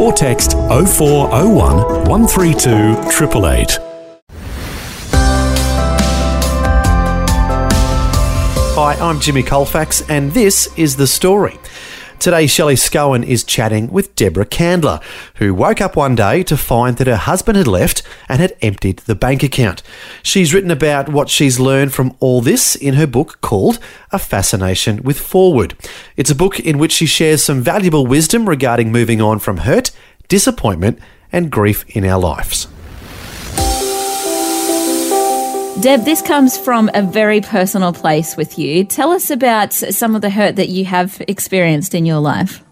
Or 0.00 0.12
text 0.12 0.52
0401 0.52 2.08
132 2.08 2.70
888. 2.70 3.95
Hi, 8.78 8.92
I'm 8.96 9.20
Jimmy 9.20 9.42
Colfax, 9.42 10.02
and 10.06 10.32
this 10.32 10.68
is 10.76 10.96
The 10.96 11.06
Story. 11.06 11.58
Today, 12.18 12.46
Shelley 12.46 12.74
Scowen 12.74 13.24
is 13.24 13.42
chatting 13.42 13.90
with 13.90 14.14
Deborah 14.14 14.44
Candler, 14.44 15.00
who 15.36 15.54
woke 15.54 15.80
up 15.80 15.96
one 15.96 16.14
day 16.14 16.42
to 16.42 16.58
find 16.58 16.98
that 16.98 17.06
her 17.06 17.16
husband 17.16 17.56
had 17.56 17.66
left 17.66 18.02
and 18.28 18.38
had 18.38 18.54
emptied 18.60 18.98
the 18.98 19.14
bank 19.14 19.42
account. 19.42 19.82
She's 20.22 20.52
written 20.52 20.70
about 20.70 21.08
what 21.08 21.30
she's 21.30 21.58
learned 21.58 21.94
from 21.94 22.14
all 22.20 22.42
this 22.42 22.76
in 22.76 22.92
her 22.94 23.06
book 23.06 23.40
called 23.40 23.78
A 24.12 24.18
Fascination 24.18 25.02
with 25.02 25.18
Forward. 25.18 25.74
It's 26.18 26.30
a 26.30 26.34
book 26.34 26.60
in 26.60 26.76
which 26.76 26.92
she 26.92 27.06
shares 27.06 27.42
some 27.42 27.62
valuable 27.62 28.06
wisdom 28.06 28.46
regarding 28.46 28.92
moving 28.92 29.22
on 29.22 29.38
from 29.38 29.56
hurt, 29.56 29.90
disappointment, 30.28 30.98
and 31.32 31.50
grief 31.50 31.82
in 31.96 32.04
our 32.04 32.20
lives. 32.20 32.68
Deb, 35.82 36.04
this 36.04 36.22
comes 36.22 36.56
from 36.56 36.90
a 36.94 37.02
very 37.02 37.42
personal 37.42 37.92
place 37.92 38.34
with 38.34 38.58
you. 38.58 38.82
Tell 38.82 39.12
us 39.12 39.30
about 39.30 39.74
some 39.74 40.14
of 40.14 40.22
the 40.22 40.30
hurt 40.30 40.56
that 40.56 40.70
you 40.70 40.86
have 40.86 41.22
experienced 41.28 41.94
in 41.94 42.06
your 42.06 42.18
life. 42.18 42.64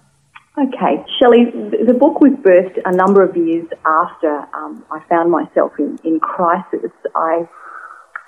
Okay, 0.56 1.04
Shelley, 1.20 1.44
the 1.86 1.92
book 1.92 2.20
was 2.20 2.32
birthed 2.32 2.80
a 2.86 2.96
number 2.96 3.22
of 3.22 3.36
years 3.36 3.68
after 3.84 4.46
um, 4.54 4.84
I 4.90 5.00
found 5.08 5.30
myself 5.30 5.72
in, 5.78 5.98
in 6.02 6.18
crisis. 6.18 6.90
I 7.14 7.46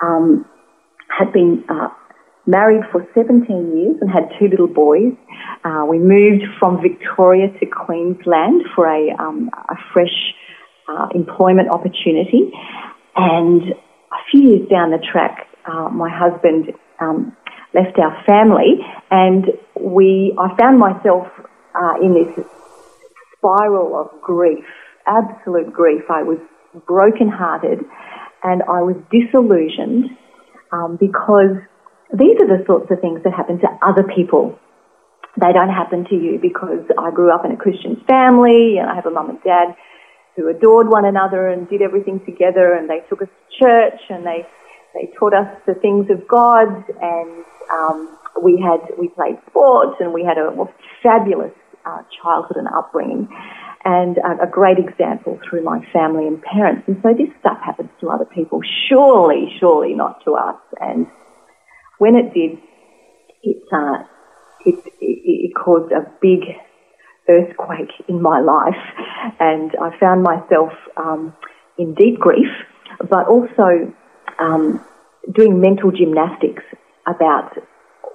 um, 0.01 0.45
had 1.09 1.33
been 1.33 1.65
uh, 1.69 1.89
married 2.45 2.83
for 2.91 3.05
17 3.15 3.77
years 3.77 3.97
and 3.99 4.11
had 4.11 4.29
two 4.37 4.47
little 4.47 4.67
boys. 4.67 5.13
Uh, 5.63 5.85
we 5.89 5.97
moved 5.97 6.43
from 6.59 6.81
Victoria 6.83 7.47
to 7.59 7.65
Queensland 7.65 8.61
for 8.75 8.85
a, 8.85 9.09
um, 9.17 9.49
a 9.69 9.75
fresh 9.91 10.35
uh, 10.87 11.07
employment 11.15 11.69
opportunity. 11.69 12.51
And 13.15 13.73
a 14.11 14.17
few 14.31 14.41
years 14.41 14.69
down 14.69 14.91
the 14.91 14.99
track, 15.11 15.47
uh, 15.65 15.89
my 15.89 16.09
husband 16.09 16.73
um, 16.99 17.35
left 17.73 17.97
our 17.99 18.23
family, 18.25 18.79
and 19.11 19.45
we 19.79 20.33
I 20.37 20.55
found 20.57 20.79
myself 20.79 21.27
uh, 21.75 21.95
in 22.01 22.13
this 22.13 22.45
spiral 23.37 23.95
of 23.99 24.21
grief, 24.21 24.65
absolute 25.05 25.73
grief. 25.73 26.03
I 26.09 26.23
was 26.23 26.39
brokenhearted, 26.85 27.79
and 28.43 28.63
I 28.63 28.81
was 28.81 28.95
disillusioned 29.11 30.05
um, 30.71 30.97
because 30.99 31.57
these 32.13 32.37
are 32.39 32.47
the 32.47 32.63
sorts 32.65 32.89
of 32.91 32.99
things 33.01 33.21
that 33.23 33.33
happen 33.33 33.59
to 33.59 33.67
other 33.85 34.03
people. 34.03 34.57
They 35.39 35.53
don't 35.53 35.69
happen 35.69 36.05
to 36.05 36.15
you 36.15 36.39
because 36.41 36.81
I 36.97 37.11
grew 37.11 37.31
up 37.31 37.45
in 37.45 37.51
a 37.51 37.57
Christian 37.57 38.01
family, 38.07 38.77
and 38.79 38.89
I 38.89 38.95
have 38.95 39.05
a 39.05 39.11
mum 39.11 39.29
and 39.29 39.43
dad 39.43 39.75
who 40.37 40.47
adored 40.47 40.87
one 40.87 41.03
another 41.03 41.49
and 41.49 41.67
did 41.67 41.81
everything 41.81 42.23
together 42.23 42.73
and 42.73 42.87
they 42.89 43.01
took 43.09 43.21
us 43.21 43.27
to 43.27 43.65
church 43.65 43.99
and 44.09 44.25
they, 44.25 44.45
they 44.93 45.11
taught 45.19 45.33
us 45.33 45.49
the 45.65 45.73
things 45.73 46.09
of 46.11 46.25
God 46.27 46.69
and 47.01 47.43
um, 47.73 48.17
we 48.41 48.61
had 48.61 48.79
we 48.97 49.09
played 49.09 49.37
sports 49.49 49.97
and 49.99 50.13
we 50.13 50.23
had 50.23 50.37
a, 50.37 50.53
fabulous 51.03 51.53
uh, 51.85 52.03
childhood 52.21 52.57
and 52.57 52.67
upbringing 52.67 53.27
and 53.83 54.17
a, 54.17 54.43
a 54.43 54.47
great 54.49 54.77
example 54.77 55.39
through 55.49 55.63
my 55.63 55.79
family 55.91 56.27
and 56.27 56.41
parents. 56.41 56.83
And 56.87 56.97
so 57.01 57.13
this 57.17 57.29
stuff 57.39 57.57
happens 57.63 57.89
to 58.01 58.09
other 58.09 58.25
people. 58.25 58.61
Surely, 58.89 59.55
surely 59.59 59.93
not 59.93 60.23
to 60.25 60.33
us. 60.33 60.59
And 60.79 61.07
when 61.97 62.15
it 62.15 62.33
did, 62.33 62.59
it, 63.43 63.63
uh, 63.71 64.03
it, 64.65 64.83
it 64.99 65.55
caused 65.55 65.91
a 65.91 66.11
big 66.21 66.41
earthquake 67.29 67.91
in 68.07 68.21
my 68.21 68.39
life, 68.39 68.81
and 69.39 69.71
I 69.81 69.97
found 69.99 70.23
myself 70.23 70.71
um, 70.95 71.35
in 71.77 71.93
deep 71.93 72.19
grief, 72.19 72.49
but 73.09 73.27
also 73.27 73.93
um, 74.39 74.83
doing 75.33 75.59
mental 75.59 75.91
gymnastics 75.91 76.63
about 77.05 77.57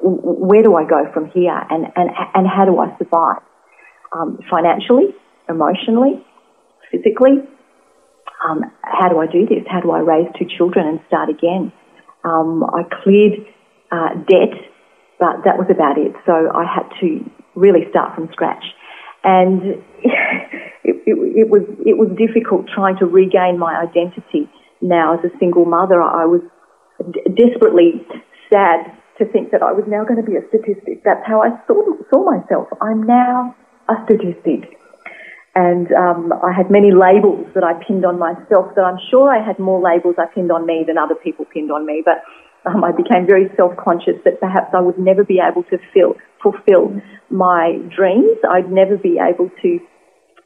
where 0.02 0.62
do 0.62 0.74
I 0.74 0.84
go 0.84 1.10
from 1.12 1.30
here 1.30 1.56
and, 1.70 1.86
and, 1.94 2.10
and 2.34 2.46
how 2.46 2.64
do 2.64 2.78
I 2.78 2.96
survive 2.98 3.42
um, 4.12 4.38
financially, 4.50 5.14
emotionally, 5.48 6.24
physically. 6.90 7.48
Um, 8.44 8.64
how 8.82 9.08
do 9.08 9.18
I 9.18 9.26
do 9.26 9.46
this? 9.46 9.64
How 9.70 9.80
do 9.80 9.92
I 9.92 10.00
raise 10.00 10.26
two 10.38 10.46
children 10.56 10.86
and 10.88 11.00
start 11.06 11.30
again? 11.30 11.72
Um, 12.24 12.64
I 12.64 12.82
cleared 13.02 13.46
uh, 13.92 14.14
debt, 14.28 14.58
but 15.20 15.44
that 15.44 15.56
was 15.58 15.68
about 15.70 15.98
it. 15.98 16.12
So 16.26 16.50
I 16.52 16.64
had 16.64 16.88
to 17.00 17.30
really 17.54 17.86
start 17.90 18.14
from 18.14 18.28
scratch 18.32 18.64
and 19.24 19.62
it, 20.84 20.96
it, 21.06 21.16
it, 21.16 21.48
was 21.50 21.62
it 21.86 21.96
was 21.96 22.10
difficult 22.18 22.66
trying 22.74 22.98
to 22.98 23.06
regain 23.06 23.58
my 23.58 23.80
identity 23.80 24.50
now 24.80 25.14
as 25.14 25.24
a 25.24 25.32
single 25.38 25.64
mother. 25.64 26.02
I 26.02 26.26
was 26.26 26.42
d- 26.98 27.22
desperately 27.34 28.06
sad 28.52 28.92
to 29.18 29.24
think 29.30 29.50
that 29.52 29.62
I 29.62 29.72
was 29.72 29.84
now 29.86 30.04
going 30.04 30.20
to 30.20 30.26
be 30.26 30.36
a 30.36 30.44
statistic. 30.48 31.04
That's 31.04 31.24
how 31.26 31.42
I 31.42 31.50
saw 31.66 31.96
saw 32.10 32.24
myself. 32.24 32.68
I'm 32.80 33.02
now 33.04 33.54
a 33.88 33.94
statistic. 34.04 34.78
And 35.54 35.92
um, 35.92 36.32
I 36.32 36.50
had 36.50 36.70
many 36.70 36.92
labels 36.92 37.44
that 37.54 37.62
I 37.62 37.76
pinned 37.84 38.06
on 38.06 38.18
myself. 38.18 38.72
That 38.74 38.88
I'm 38.88 38.98
sure 39.10 39.28
I 39.28 39.44
had 39.44 39.58
more 39.58 39.82
labels 39.82 40.16
I 40.16 40.24
pinned 40.32 40.50
on 40.50 40.64
me 40.64 40.82
than 40.86 40.96
other 40.96 41.14
people 41.14 41.44
pinned 41.44 41.70
on 41.70 41.84
me. 41.84 42.02
But 42.02 42.24
um, 42.64 42.82
I 42.84 42.92
became 42.92 43.26
very 43.26 43.50
self-conscious 43.56 44.22
that 44.24 44.40
perhaps 44.40 44.72
I 44.72 44.80
would 44.80 44.98
never 44.98 45.24
be 45.24 45.40
able 45.40 45.64
to 45.64 45.78
feel, 45.92 46.14
fulfill 46.42 46.96
my 47.32 47.78
dreams. 47.94 48.38
I'd 48.48 48.70
never 48.70 48.96
be 48.96 49.18
able 49.18 49.50
to 49.62 49.78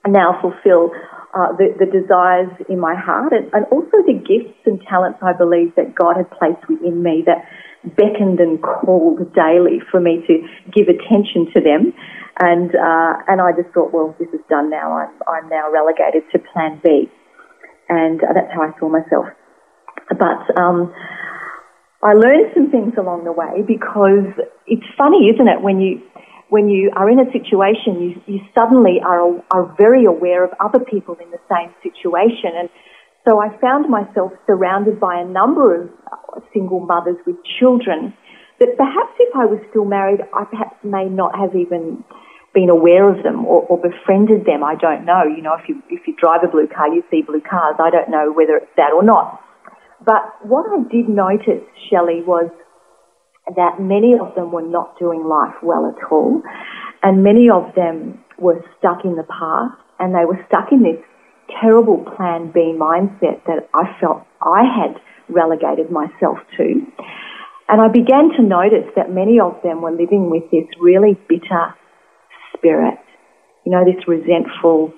now 0.06 0.38
fulfill 0.40 0.92
uh, 1.34 1.52
the, 1.58 1.74
the, 1.78 1.86
desires 1.86 2.48
in 2.68 2.78
my 2.78 2.94
heart 2.94 3.32
and, 3.32 3.52
and, 3.52 3.66
also 3.66 4.00
the 4.06 4.14
gifts 4.14 4.56
and 4.64 4.80
talents 4.88 5.18
I 5.20 5.32
believe 5.32 5.74
that 5.74 5.94
God 5.94 6.16
had 6.16 6.30
placed 6.30 6.62
within 6.68 7.02
me 7.02 7.24
that 7.26 7.44
beckoned 7.96 8.40
and 8.40 8.62
called 8.62 9.34
daily 9.34 9.82
for 9.90 10.00
me 10.00 10.24
to 10.26 10.34
give 10.72 10.88
attention 10.88 11.50
to 11.52 11.60
them. 11.60 11.92
And, 12.38 12.70
uh, 12.70 13.12
and 13.28 13.40
I 13.40 13.52
just 13.52 13.74
thought, 13.74 13.92
well, 13.92 14.14
this 14.18 14.28
is 14.28 14.40
done 14.48 14.70
now. 14.70 14.92
I'm, 14.92 15.12
I'm 15.26 15.48
now 15.48 15.70
relegated 15.70 16.22
to 16.32 16.38
plan 16.38 16.80
B. 16.82 17.10
And 17.88 18.22
uh, 18.22 18.32
that's 18.32 18.52
how 18.54 18.62
I 18.62 18.72
saw 18.78 18.88
myself. 18.88 19.26
But, 20.08 20.56
um, 20.56 20.94
I 22.02 22.12
learned 22.12 22.52
some 22.54 22.70
things 22.70 22.94
along 22.98 23.24
the 23.24 23.32
way 23.32 23.62
because 23.66 24.30
it's 24.66 24.86
funny, 24.96 25.28
isn't 25.34 25.48
it, 25.48 25.60
when 25.60 25.80
you 25.80 26.00
when 26.48 26.68
you 26.68 26.90
are 26.94 27.10
in 27.10 27.18
a 27.18 27.30
situation, 27.32 28.00
you, 28.00 28.22
you 28.26 28.40
suddenly 28.54 29.00
are, 29.04 29.42
are 29.50 29.74
very 29.76 30.04
aware 30.04 30.44
of 30.44 30.50
other 30.60 30.78
people 30.78 31.16
in 31.20 31.30
the 31.30 31.40
same 31.50 31.74
situation. 31.82 32.52
And 32.54 32.68
so 33.26 33.40
I 33.40 33.56
found 33.58 33.90
myself 33.90 34.32
surrounded 34.46 35.00
by 35.00 35.20
a 35.20 35.24
number 35.24 35.82
of 35.82 35.90
uh, 36.12 36.40
single 36.52 36.80
mothers 36.80 37.16
with 37.26 37.36
children 37.58 38.14
that 38.60 38.76
perhaps 38.76 39.12
if 39.18 39.34
I 39.34 39.44
was 39.44 39.60
still 39.70 39.84
married, 39.84 40.20
I 40.32 40.44
perhaps 40.44 40.76
may 40.82 41.04
not 41.06 41.36
have 41.36 41.54
even 41.54 42.04
been 42.54 42.70
aware 42.70 43.10
of 43.10 43.22
them 43.22 43.44
or, 43.44 43.66
or 43.68 43.76
befriended 43.76 44.46
them. 44.46 44.64
I 44.64 44.76
don't 44.76 45.04
know. 45.04 45.24
You 45.24 45.42
know, 45.42 45.54
if 45.60 45.68
you, 45.68 45.82
if 45.90 46.06
you 46.06 46.14
drive 46.16 46.40
a 46.42 46.48
blue 46.48 46.68
car, 46.68 46.88
you 46.88 47.02
see 47.10 47.22
blue 47.22 47.42
cars. 47.42 47.76
I 47.78 47.90
don't 47.90 48.08
know 48.08 48.32
whether 48.32 48.56
it's 48.56 48.72
that 48.76 48.92
or 48.94 49.02
not. 49.02 49.42
But 50.04 50.22
what 50.46 50.64
I 50.70 50.88
did 50.88 51.08
notice, 51.08 51.64
Shelley, 51.90 52.22
was 52.22 52.48
that 53.54 53.80
many 53.80 54.14
of 54.14 54.34
them 54.34 54.50
were 54.50 54.66
not 54.66 54.98
doing 54.98 55.24
life 55.24 55.54
well 55.62 55.86
at 55.86 56.10
all. 56.10 56.42
And 57.02 57.22
many 57.22 57.48
of 57.48 57.74
them 57.76 58.24
were 58.38 58.64
stuck 58.78 59.04
in 59.04 59.14
the 59.14 59.22
past 59.22 59.78
and 59.98 60.14
they 60.14 60.24
were 60.24 60.38
stuck 60.48 60.72
in 60.72 60.82
this 60.82 60.98
terrible 61.60 62.04
plan 62.16 62.50
B 62.52 62.74
mindset 62.76 63.44
that 63.46 63.68
I 63.72 63.96
felt 64.00 64.26
I 64.42 64.64
had 64.64 65.00
relegated 65.28 65.90
myself 65.90 66.38
to. 66.56 66.82
And 67.68 67.80
I 67.80 67.88
began 67.88 68.30
to 68.36 68.42
notice 68.42 68.86
that 68.96 69.10
many 69.10 69.40
of 69.40 69.60
them 69.62 69.82
were 69.82 69.90
living 69.90 70.30
with 70.30 70.44
this 70.50 70.66
really 70.80 71.18
bitter, 71.28 71.74
spirit. 72.56 72.98
You 73.64 73.72
know, 73.72 73.84
this 73.84 74.06
resentful, 74.06 74.92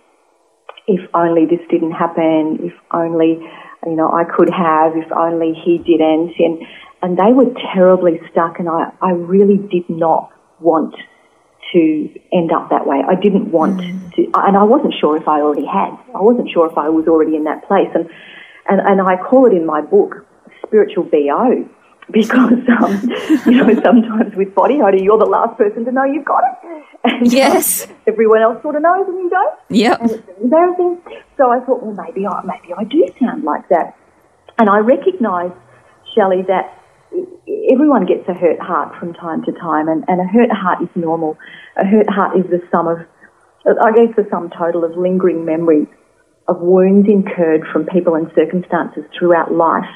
if 0.87 1.01
only 1.15 1.47
this 1.47 1.65
didn't 1.71 1.93
happen, 1.93 2.59
if 2.61 2.75
only, 2.93 3.41
you 3.87 3.97
know, 3.97 4.13
I 4.13 4.25
could 4.25 4.51
have, 4.51 4.93
if 4.97 5.11
only 5.13 5.53
he 5.65 5.79
didn't. 5.79 6.35
And, 6.39 6.63
and 7.03 7.17
they 7.17 7.33
were 7.33 7.53
terribly 7.75 8.21
stuck 8.31 8.59
and 8.59 8.69
I, 8.69 8.93
I 9.01 9.11
really 9.13 9.57
did 9.57 9.89
not 9.89 10.33
want 10.61 10.95
to 11.73 12.09
end 12.33 12.53
up 12.53 12.71
that 12.71 12.87
way. 12.87 13.03
I 13.07 13.15
didn't 13.15 13.51
want 13.51 13.81
mm. 13.81 14.15
to, 14.15 14.23
and 14.35 14.57
I 14.57 14.63
wasn't 14.63 14.95
sure 14.99 15.17
if 15.17 15.29
I 15.29 15.41
already 15.41 15.67
had. 15.67 15.91
I 16.15 16.23
wasn't 16.23 16.51
sure 16.51 16.71
if 16.71 16.79
I 16.79 16.89
was 16.89 17.07
already 17.07 17.37
in 17.37 17.45
that 17.45 17.67
place. 17.67 17.89
And, 17.95 18.09
and, 18.69 18.81
and 18.81 19.01
I 19.01 19.17
call 19.17 19.47
it 19.47 19.53
in 19.53 19.67
my 19.67 19.81
book 19.81 20.27
spiritual 20.67 21.05
BO 21.05 21.69
because, 22.11 22.65
um, 22.81 23.11
you 23.47 23.63
know, 23.63 23.69
sometimes 23.85 24.35
with 24.35 24.55
body 24.55 24.81
odor, 24.81 24.97
you're 24.97 25.19
the 25.19 25.27
last 25.27 25.59
person 25.59 25.85
to 25.85 25.93
know 25.93 26.05
you've 26.05 26.25
got 26.25 26.43
it. 26.43 26.85
And, 27.05 27.23
um, 27.23 27.29
yes. 27.31 27.87
Um, 27.87 27.97
everyone 28.07 28.43
else 28.43 28.63
sort 28.63 28.77
of 28.77 28.83
knows 28.83 29.07
and 29.07 29.19
you 29.19 29.31
don't. 29.31 29.55
Yep. 29.69 30.01
And 30.01 30.11
it's 30.11 30.29
embarrassing. 30.43 31.03
So 31.37 31.51
I 31.51 31.61
thought, 31.61 31.83
well, 31.83 31.95
maybe 31.95 32.27
I, 32.27 32.43
maybe 32.45 32.73
I 32.77 32.85
do 32.85 33.07
sound 33.21 33.45
like 33.45 33.69
that. 33.69 33.97
And 34.59 34.69
I 34.69 34.79
recognised, 34.79 35.55
Shelley, 36.15 36.43
that 36.49 36.78
everyone 37.73 38.07
gets 38.07 38.29
a 38.29 38.35
hurt 38.35 38.61
heart 38.61 38.99
from 38.99 39.15
time 39.15 39.45
to 39.45 39.53
time, 39.53 39.89
and, 39.89 40.05
and 40.09 40.21
a 40.21 40.25
hurt 40.25 40.51
heart 40.53 40.83
is 40.83 40.89
normal. 40.95 41.37
A 41.77 41.85
hurt 41.85 42.09
heart 42.09 42.39
is 42.39 42.45
the 42.51 42.61
sum 42.71 42.89
of, 42.89 42.99
I 43.67 43.93
guess, 43.93 44.15
the 44.17 44.27
sum 44.31 44.51
total 44.57 44.85
of 44.85 44.97
lingering 44.97 45.45
memories 45.45 45.89
of 46.49 46.61
wounds 46.61 47.09
incurred 47.09 47.67
from 47.73 47.85
people 47.87 48.15
and 48.15 48.31
circumstances 48.35 49.05
throughout 49.19 49.53
life. 49.53 49.89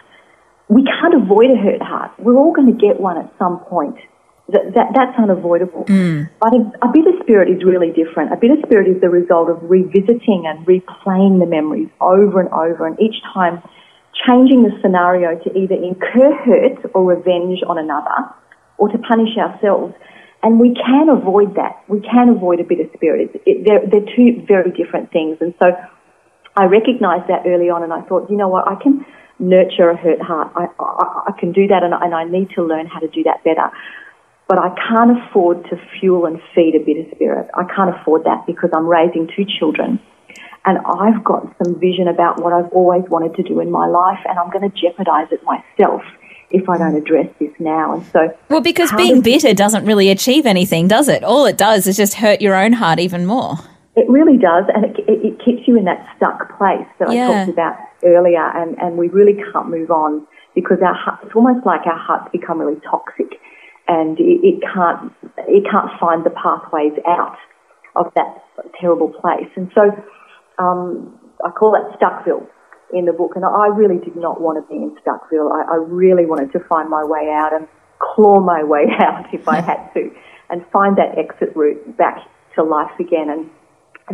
We 0.68 0.84
can't 0.84 1.14
avoid 1.14 1.50
a 1.50 1.56
hurt 1.56 1.82
heart. 1.82 2.12
We're 2.18 2.36
all 2.36 2.52
going 2.52 2.68
to 2.68 2.78
get 2.78 3.00
one 3.00 3.18
at 3.18 3.32
some 3.38 3.60
point. 3.60 3.96
That, 4.48 4.74
that, 4.74 4.92
that's 4.94 5.18
unavoidable. 5.18 5.84
Mm. 5.84 6.28
But 6.40 6.52
a, 6.52 6.60
a 6.82 6.92
bitter 6.92 7.12
spirit 7.22 7.48
is 7.48 7.64
really 7.64 7.90
different. 7.90 8.32
A 8.32 8.36
bitter 8.36 8.56
spirit 8.66 8.88
is 8.88 9.00
the 9.00 9.08
result 9.08 9.48
of 9.48 9.58
revisiting 9.62 10.44
and 10.46 10.66
replaying 10.66 11.38
the 11.40 11.46
memories 11.46 11.88
over 12.00 12.40
and 12.40 12.50
over, 12.52 12.86
and 12.86 13.00
each 13.00 13.16
time 13.32 13.62
changing 14.26 14.62
the 14.62 14.72
scenario 14.82 15.38
to 15.38 15.48
either 15.56 15.74
incur 15.74 16.32
hurt 16.44 16.90
or 16.94 17.04
revenge 17.04 17.60
on 17.66 17.78
another 17.78 18.28
or 18.78 18.88
to 18.88 18.98
punish 18.98 19.36
ourselves. 19.38 19.94
And 20.42 20.58
we 20.58 20.74
can 20.74 21.08
avoid 21.08 21.54
that. 21.54 21.82
We 21.88 22.00
can 22.00 22.28
avoid 22.28 22.60
a 22.60 22.64
bitter 22.64 22.90
spirit. 22.94 23.30
It, 23.46 23.64
they're, 23.64 23.86
they're 23.86 24.14
two 24.16 24.44
very 24.46 24.70
different 24.72 25.12
things. 25.12 25.38
And 25.40 25.54
so 25.62 25.70
I 26.56 26.64
recognized 26.66 27.28
that 27.28 27.46
early 27.46 27.70
on 27.70 27.82
and 27.82 27.92
I 27.92 28.02
thought, 28.02 28.28
you 28.28 28.36
know 28.36 28.48
what, 28.48 28.66
I 28.68 28.74
can 28.74 29.06
nurture 29.38 29.88
a 29.90 29.96
hurt 29.96 30.20
heart. 30.20 30.52
I, 30.56 30.66
I, 30.78 31.30
I 31.30 31.32
can 31.38 31.52
do 31.52 31.68
that 31.68 31.82
and, 31.82 31.94
and 31.94 32.14
I 32.14 32.24
need 32.24 32.50
to 32.56 32.62
learn 32.62 32.86
how 32.86 32.98
to 32.98 33.08
do 33.08 33.22
that 33.24 33.44
better. 33.44 33.70
But 34.48 34.58
I 34.58 34.74
can't 34.74 35.16
afford 35.16 35.64
to 35.70 35.80
fuel 35.98 36.26
and 36.26 36.40
feed 36.54 36.74
a 36.74 36.84
bitter 36.84 37.08
spirit. 37.14 37.48
I 37.54 37.64
can't 37.64 37.94
afford 37.94 38.24
that 38.24 38.44
because 38.46 38.70
I'm 38.74 38.86
raising 38.86 39.28
two 39.34 39.46
children 39.58 40.00
and 40.64 40.78
I've 40.78 41.24
got 41.24 41.54
some 41.62 41.78
vision 41.78 42.08
about 42.08 42.40
what 42.42 42.52
I've 42.52 42.70
always 42.72 43.02
wanted 43.08 43.34
to 43.36 43.42
do 43.42 43.60
in 43.60 43.70
my 43.70 43.86
life, 43.86 44.20
and 44.28 44.38
I'm 44.38 44.50
going 44.50 44.68
to 44.68 44.76
jeopardize 44.76 45.28
it 45.32 45.42
myself 45.44 46.02
if 46.50 46.68
I 46.68 46.78
don't 46.78 46.94
address 46.94 47.28
this 47.40 47.50
now. 47.58 47.94
And 47.94 48.06
so, 48.12 48.36
well, 48.48 48.60
because 48.60 48.92
being 48.92 49.22
bitter 49.22 49.54
doesn't 49.54 49.84
really 49.84 50.10
achieve 50.10 50.46
anything, 50.46 50.86
does 50.86 51.08
it? 51.08 51.24
All 51.24 51.46
it 51.46 51.56
does 51.56 51.86
is 51.86 51.96
just 51.96 52.14
hurt 52.14 52.40
your 52.40 52.54
own 52.54 52.74
heart 52.74 52.98
even 52.98 53.26
more. 53.26 53.56
It 53.96 54.08
really 54.08 54.38
does, 54.38 54.64
and 54.74 54.84
it, 54.84 54.98
it, 55.08 55.24
it 55.24 55.44
keeps 55.44 55.66
you 55.66 55.76
in 55.76 55.84
that 55.84 56.06
stuck 56.16 56.56
place 56.56 56.86
that 56.98 57.12
yeah. 57.12 57.28
I 57.28 57.34
talked 57.34 57.50
about 57.50 57.76
earlier, 58.04 58.46
and, 58.56 58.78
and 58.78 58.96
we 58.96 59.08
really 59.08 59.34
can't 59.52 59.68
move 59.68 59.90
on 59.90 60.26
because 60.54 60.78
our 60.84 60.94
heart, 60.94 61.20
it's 61.24 61.34
almost 61.34 61.66
like 61.66 61.86
our 61.86 61.98
hearts 61.98 62.30
become 62.32 62.60
really 62.60 62.80
toxic, 62.88 63.40
and 63.88 64.18
it, 64.18 64.40
it 64.42 64.62
can't 64.62 65.12
it 65.48 65.64
can't 65.70 65.90
find 65.98 66.24
the 66.24 66.30
pathways 66.30 66.92
out 67.06 67.36
of 67.96 68.12
that 68.14 68.44
terrible 68.80 69.08
place. 69.08 69.48
And 69.56 69.70
so, 69.74 69.90
um, 70.62 71.18
I 71.44 71.50
call 71.50 71.72
that 71.72 71.98
Stuckville 71.98 72.46
in 72.92 73.06
the 73.06 73.12
book, 73.12 73.32
and 73.34 73.44
I 73.44 73.66
really 73.66 73.98
did 73.98 74.16
not 74.16 74.40
want 74.40 74.62
to 74.62 74.64
be 74.72 74.80
in 74.80 74.96
Stuckville. 75.02 75.50
I, 75.50 75.74
I 75.74 75.76
really 75.76 76.26
wanted 76.26 76.52
to 76.52 76.60
find 76.60 76.88
my 76.88 77.04
way 77.04 77.30
out 77.32 77.52
and 77.52 77.66
claw 77.98 78.40
my 78.40 78.62
way 78.74 78.86
out 79.00 79.32
if 79.32 79.48
I 79.48 79.60
had 79.60 79.92
to, 79.94 80.10
and 80.50 80.64
find 80.72 80.96
that 80.96 81.18
exit 81.18 81.56
route 81.56 81.96
back 81.96 82.18
to 82.54 82.62
life 82.62 82.92
again. 83.00 83.30
And 83.30 83.50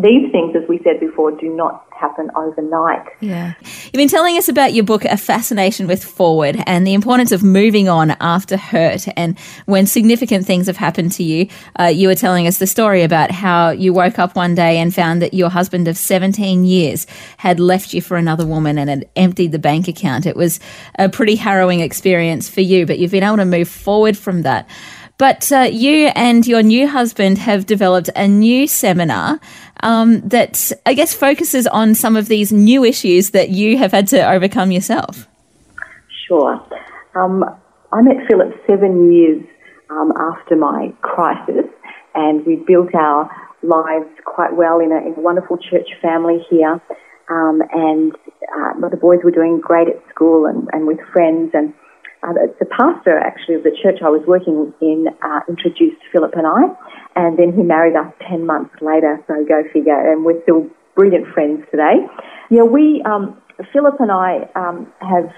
these 0.03 0.31
things, 0.33 0.55
as 0.57 0.69
we 0.69 0.81
said 0.85 1.01
before, 1.01 1.33
do 1.33 1.49
not 1.49 1.88
happen 1.99 2.31
overnight. 2.37 3.07
Yeah. 3.21 3.55
You've 3.61 3.93
been 3.93 4.09
telling 4.09 4.37
us 4.37 4.49
about 4.49 4.73
your 4.73 4.85
book, 4.85 5.05
A 5.05 5.17
Fascination 5.17 5.87
with 5.87 6.05
Forward, 6.05 6.63
and 6.67 6.87
the 6.87 6.95
importance 6.95 7.33
of 7.33 7.43
moving 7.43 7.89
on 7.89 8.13
after 8.21 8.57
hurt. 8.57 9.07
And 9.17 9.39
when 9.67 9.87
significant 9.87 10.47
things 10.47 10.67
have 10.67 10.77
happened 10.77 11.13
to 11.13 11.23
you, 11.23 11.49
uh, 11.79 11.85
you 11.85 12.09
were 12.09 12.15
telling 12.15 12.47
us 12.47 12.59
the 12.59 12.67
story 12.67 13.03
about 13.03 13.31
how 13.31 13.71
you 13.71 13.93
woke 13.93 14.19
up 14.19 14.37
one 14.37 14.55
day 14.55 14.79
and 14.79 14.95
found 14.95 15.21
that 15.23 15.35
your 15.35 15.51
husband 15.51 15.89
of 15.89 15.97
17 15.97 16.65
years 16.65 17.07
had 17.39 17.59
left 17.61 17.93
you 17.93 18.01
for 18.01 18.17
another 18.17 18.47
woman 18.47 18.79
and 18.79 18.89
had 18.89 19.09
emptied 19.17 19.53
the 19.53 19.59
bank 19.59 19.89
account. 19.89 20.27
It 20.27 20.37
was 20.37 20.61
a 20.99 21.09
pretty 21.09 21.35
harrowing 21.35 21.81
experience 21.81 22.49
for 22.49 22.61
you, 22.61 22.87
but 22.87 22.99
you've 22.99 23.11
been 23.11 23.25
able 23.25 23.39
to 23.39 23.45
move 23.45 23.69
forward 23.69 24.17
from 24.17 24.43
that. 24.43 24.69
But 25.19 25.51
uh, 25.51 25.69
you 25.73 26.13
and 26.15 26.47
your 26.47 26.63
new 26.63 26.87
husband 26.87 27.39
have 27.39 27.67
developed 27.67 28.09
a 28.15 28.29
new 28.29 28.69
seminar 28.69 29.41
um, 29.83 30.21
that 30.29 30.73
I 30.87 30.95
guess 30.95 31.15
focuses 31.15 31.67
on 31.67 31.95
some 31.95 32.17
of 32.17 32.29
these 32.29 32.53
new 32.53 32.85
issues 32.85 33.31
that 33.31 33.51
you 33.51 33.79
have 33.79 33.93
had 33.93 34.07
to 34.09 34.31
overcome 34.31 34.71
yourself. 34.73 35.29
Sure. 36.27 36.61
Um, 37.15 37.45
I 37.93 38.03
met 38.03 38.17
Philip 38.29 38.55
seven 38.67 39.13
years 39.13 39.43
um, 39.91 40.13
after 40.17 40.57
my 40.57 40.93
crisis, 41.01 41.65
and 42.15 42.45
we 42.45 42.57
built 42.57 42.95
our 42.95 43.31
lives 43.63 44.09
quite 44.25 44.55
well 44.55 44.79
in 44.81 44.93
a, 44.93 44.99
in 44.99 45.15
a 45.17 45.21
wonderful 45.21 45.57
church 45.57 45.89
family 46.01 46.45
here. 46.51 46.81
Um, 47.31 47.61
and 47.73 48.13
uh, 48.57 48.89
the 48.89 48.97
boys 48.97 49.21
were 49.23 49.31
doing 49.31 49.61
great 49.61 49.89
at 49.89 50.03
school 50.09 50.47
and, 50.47 50.69
and 50.73 50.87
with 50.87 50.99
friends, 51.13 51.51
and 51.55 51.75
uh, 52.23 52.33
the 52.59 52.67
pastor 52.67 53.19
actually 53.19 53.57
of 53.57 53.63
the 53.63 53.77
church 53.83 53.99
I 54.03 54.09
was 54.09 54.23
working 54.27 54.73
in 54.81 55.07
uh, 55.23 55.41
introduced 55.49 56.03
Philip 56.13 56.35
and 56.35 56.47
I, 56.47 56.63
and 57.17 57.39
then 57.39 57.53
he 57.53 57.63
married 57.63 57.97
us 57.97 58.13
10 58.29 58.45
months 58.47 58.75
later, 58.81 59.23
so 59.27 59.45
go 59.45 59.63
figure, 59.73 59.95
and 59.95 60.25
we're 60.25 60.43
still 60.43 60.67
brilliant 60.95 61.33
friends 61.33 61.65
today. 61.71 62.07
Yeah, 62.51 62.63
we, 62.63 63.03
um, 63.07 63.41
Philip 63.73 64.01
and 64.01 64.11
I 64.11 64.49
um, 64.57 64.93
have, 65.01 65.31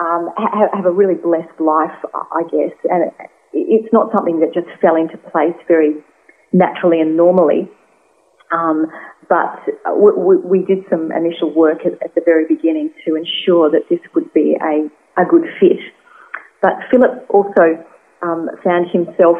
um, 0.00 0.32
ha- 0.36 0.72
have 0.72 0.86
a 0.86 0.90
really 0.90 1.14
blessed 1.14 1.60
life, 1.60 1.96
I 2.14 2.42
guess, 2.50 2.76
and 2.88 3.10
it's 3.52 3.92
not 3.92 4.10
something 4.14 4.40
that 4.40 4.54
just 4.54 4.68
fell 4.80 4.96
into 4.96 5.16
place 5.18 5.56
very 5.68 6.02
naturally 6.52 7.00
and 7.00 7.16
normally. 7.16 7.68
Um, 8.52 8.86
but 9.28 9.60
we, 9.98 10.36
we, 10.36 10.58
did 10.64 10.84
some 10.88 11.10
initial 11.10 11.52
work 11.52 11.80
at, 11.84 11.94
at, 12.04 12.14
the 12.14 12.20
very 12.24 12.46
beginning 12.46 12.90
to 13.04 13.16
ensure 13.16 13.70
that 13.70 13.88
this 13.90 13.98
would 14.14 14.32
be 14.32 14.54
a 14.62 14.88
a 15.16 15.24
good 15.24 15.44
fit. 15.60 15.80
But 16.62 16.72
Philip 16.90 17.26
also 17.28 17.84
um, 18.22 18.48
found 18.64 18.90
himself 18.90 19.36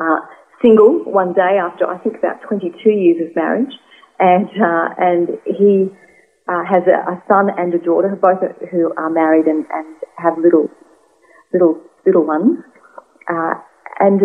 uh, 0.00 0.20
single 0.62 1.02
one 1.04 1.32
day 1.32 1.58
after 1.60 1.86
I 1.86 1.98
think 1.98 2.16
about 2.18 2.40
22 2.46 2.90
years 2.90 3.28
of 3.28 3.36
marriage, 3.36 3.74
and 4.18 4.48
uh, 4.48 4.88
and 4.98 5.28
he 5.44 5.90
uh, 6.48 6.62
has 6.64 6.82
a, 6.86 7.10
a, 7.10 7.22
son 7.28 7.50
and 7.58 7.74
a 7.74 7.78
daughter, 7.78 8.16
both 8.20 8.38
who 8.70 8.92
are 8.96 9.10
married 9.10 9.46
and, 9.46 9.66
and 9.70 9.96
have 10.16 10.38
little 10.38 10.70
little 11.52 11.80
little 12.06 12.24
ones, 12.24 12.58
uh, 13.28 13.54
and 13.98 14.20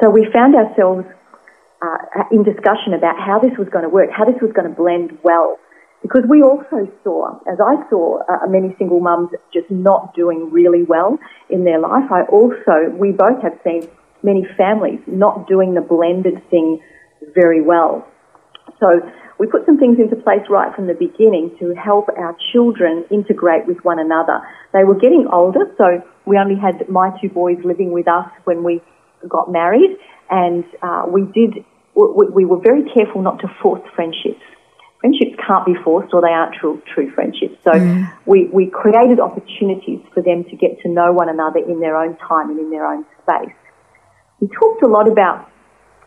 so 0.00 0.08
we 0.08 0.26
found 0.32 0.54
ourselves 0.54 1.04
uh, 1.82 2.24
in 2.30 2.42
discussion 2.44 2.94
about 2.94 3.18
how 3.18 3.38
this 3.38 3.52
was 3.58 3.68
going 3.70 3.84
to 3.84 3.90
work, 3.90 4.10
how 4.10 4.24
this 4.24 4.40
was 4.40 4.52
going 4.52 4.68
to 4.68 4.74
blend 4.74 5.18
well 5.22 5.58
because 6.02 6.24
we 6.28 6.42
also 6.42 6.90
saw, 7.04 7.38
as 7.50 7.58
I 7.60 7.88
saw 7.90 8.20
uh, 8.20 8.46
many 8.48 8.74
single 8.78 9.00
mums 9.00 9.30
just 9.52 9.70
not 9.70 10.14
doing 10.14 10.50
really 10.50 10.82
well 10.82 11.18
in 11.50 11.64
their 11.64 11.78
life, 11.78 12.10
I 12.10 12.22
also, 12.22 12.88
we 12.96 13.12
both 13.12 13.42
have 13.42 13.58
seen 13.62 13.88
many 14.22 14.46
families 14.56 15.00
not 15.06 15.46
doing 15.46 15.74
the 15.74 15.80
blended 15.82 16.42
thing 16.50 16.80
very 17.34 17.60
well. 17.60 18.06
So 18.78 19.00
we 19.38 19.46
put 19.46 19.66
some 19.66 19.78
things 19.78 19.98
into 19.98 20.16
place 20.16 20.40
right 20.48 20.74
from 20.74 20.86
the 20.86 20.94
beginning 20.94 21.54
to 21.60 21.74
help 21.74 22.08
our 22.16 22.34
children 22.52 23.04
integrate 23.10 23.66
with 23.66 23.78
one 23.84 23.98
another. 23.98 24.40
They 24.72 24.84
were 24.84 24.98
getting 24.98 25.26
older, 25.30 25.70
so 25.76 26.02
we 26.24 26.38
only 26.38 26.56
had 26.56 26.88
my 26.88 27.10
two 27.20 27.28
boys 27.28 27.58
living 27.62 27.92
with 27.92 28.08
us 28.08 28.28
when 28.44 28.64
we 28.64 28.80
got 29.28 29.52
married, 29.52 29.98
and 30.30 30.64
uh, 30.82 31.04
we 31.08 31.22
did. 31.22 31.64
We, 31.94 32.26
we 32.28 32.44
were 32.46 32.60
very 32.60 32.84
careful 32.94 33.20
not 33.20 33.40
to 33.40 33.48
force 33.60 33.82
friendships 33.94 34.40
friendships 34.40 34.59
can't 35.50 35.66
be 35.66 35.74
forced 35.82 36.14
or 36.14 36.20
they 36.22 36.28
aren't 36.28 36.54
true, 36.54 36.80
true 36.94 37.10
friendships. 37.10 37.56
So 37.64 37.72
mm. 37.72 38.06
we, 38.24 38.46
we 38.52 38.70
created 38.70 39.18
opportunities 39.18 40.00
for 40.14 40.22
them 40.22 40.44
to 40.44 40.54
get 40.56 40.78
to 40.82 40.88
know 40.88 41.12
one 41.12 41.28
another 41.28 41.58
in 41.58 41.80
their 41.80 41.96
own 41.96 42.16
time 42.18 42.50
and 42.50 42.58
in 42.60 42.70
their 42.70 42.86
own 42.86 43.04
space. 43.22 43.54
We 44.40 44.46
talked 44.48 44.82
a 44.82 44.86
lot 44.86 45.08
about 45.08 45.50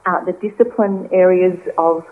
uh, 0.06 0.24
the 0.24 0.32
discipline 0.40 1.10
areas 1.12 1.60
of 1.78 2.06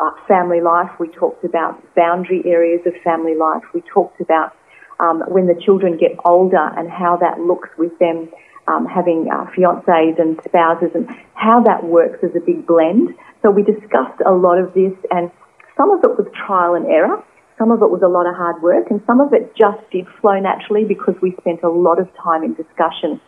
uh, 0.00 0.10
family 0.26 0.62
life. 0.62 0.90
We 0.98 1.08
talked 1.08 1.44
about 1.44 1.76
boundary 1.94 2.42
areas 2.46 2.80
of 2.86 2.94
family 3.04 3.34
life. 3.34 3.64
We 3.74 3.82
talked 3.92 4.20
about 4.20 4.56
um, 4.98 5.22
when 5.28 5.46
the 5.46 5.60
children 5.64 5.98
get 5.98 6.12
older 6.24 6.72
and 6.76 6.88
how 6.88 7.18
that 7.18 7.38
looks 7.38 7.68
with 7.76 7.96
them 7.98 8.30
um, 8.66 8.86
having 8.86 9.28
uh, 9.32 9.44
fiancés 9.56 10.18
and 10.18 10.40
spouses 10.44 10.90
and 10.94 11.08
how 11.34 11.60
that 11.64 11.84
works 11.84 12.18
as 12.22 12.30
a 12.34 12.40
big 12.40 12.66
blend. 12.66 13.14
So 13.42 13.50
we 13.50 13.62
discussed 13.62 14.20
a 14.24 14.32
lot 14.32 14.58
of 14.58 14.74
this 14.74 14.92
and 15.10 15.30
some 15.78 15.90
of 15.94 16.02
it 16.02 16.18
was 16.18 16.26
trial 16.34 16.74
and 16.74 16.86
error. 16.86 17.22
Some 17.56 17.70
of 17.70 17.80
it 17.82 17.90
was 17.90 18.02
a 18.02 18.10
lot 18.10 18.26
of 18.26 18.34
hard 18.34 18.62
work 18.62 18.90
and 18.90 19.00
some 19.06 19.20
of 19.20 19.32
it 19.32 19.54
just 19.56 19.78
did 19.90 20.06
flow 20.20 20.38
naturally 20.38 20.84
because 20.84 21.14
we 21.22 21.34
spent 21.40 21.62
a 21.62 21.70
lot 21.70 21.98
of 21.98 22.06
time 22.18 22.44
in 22.44 22.54
discussion 22.54 23.20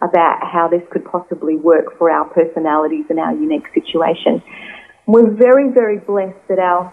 about 0.00 0.40
how 0.42 0.68
this 0.68 0.82
could 0.90 1.04
possibly 1.04 1.56
work 1.56 1.96
for 1.98 2.10
our 2.10 2.28
personalities 2.32 3.04
and 3.08 3.18
our 3.18 3.32
unique 3.32 3.64
situation. 3.72 4.42
We're 5.06 5.30
very, 5.30 5.72
very 5.72 5.98
blessed 5.98 6.36
that 6.48 6.58
our 6.58 6.92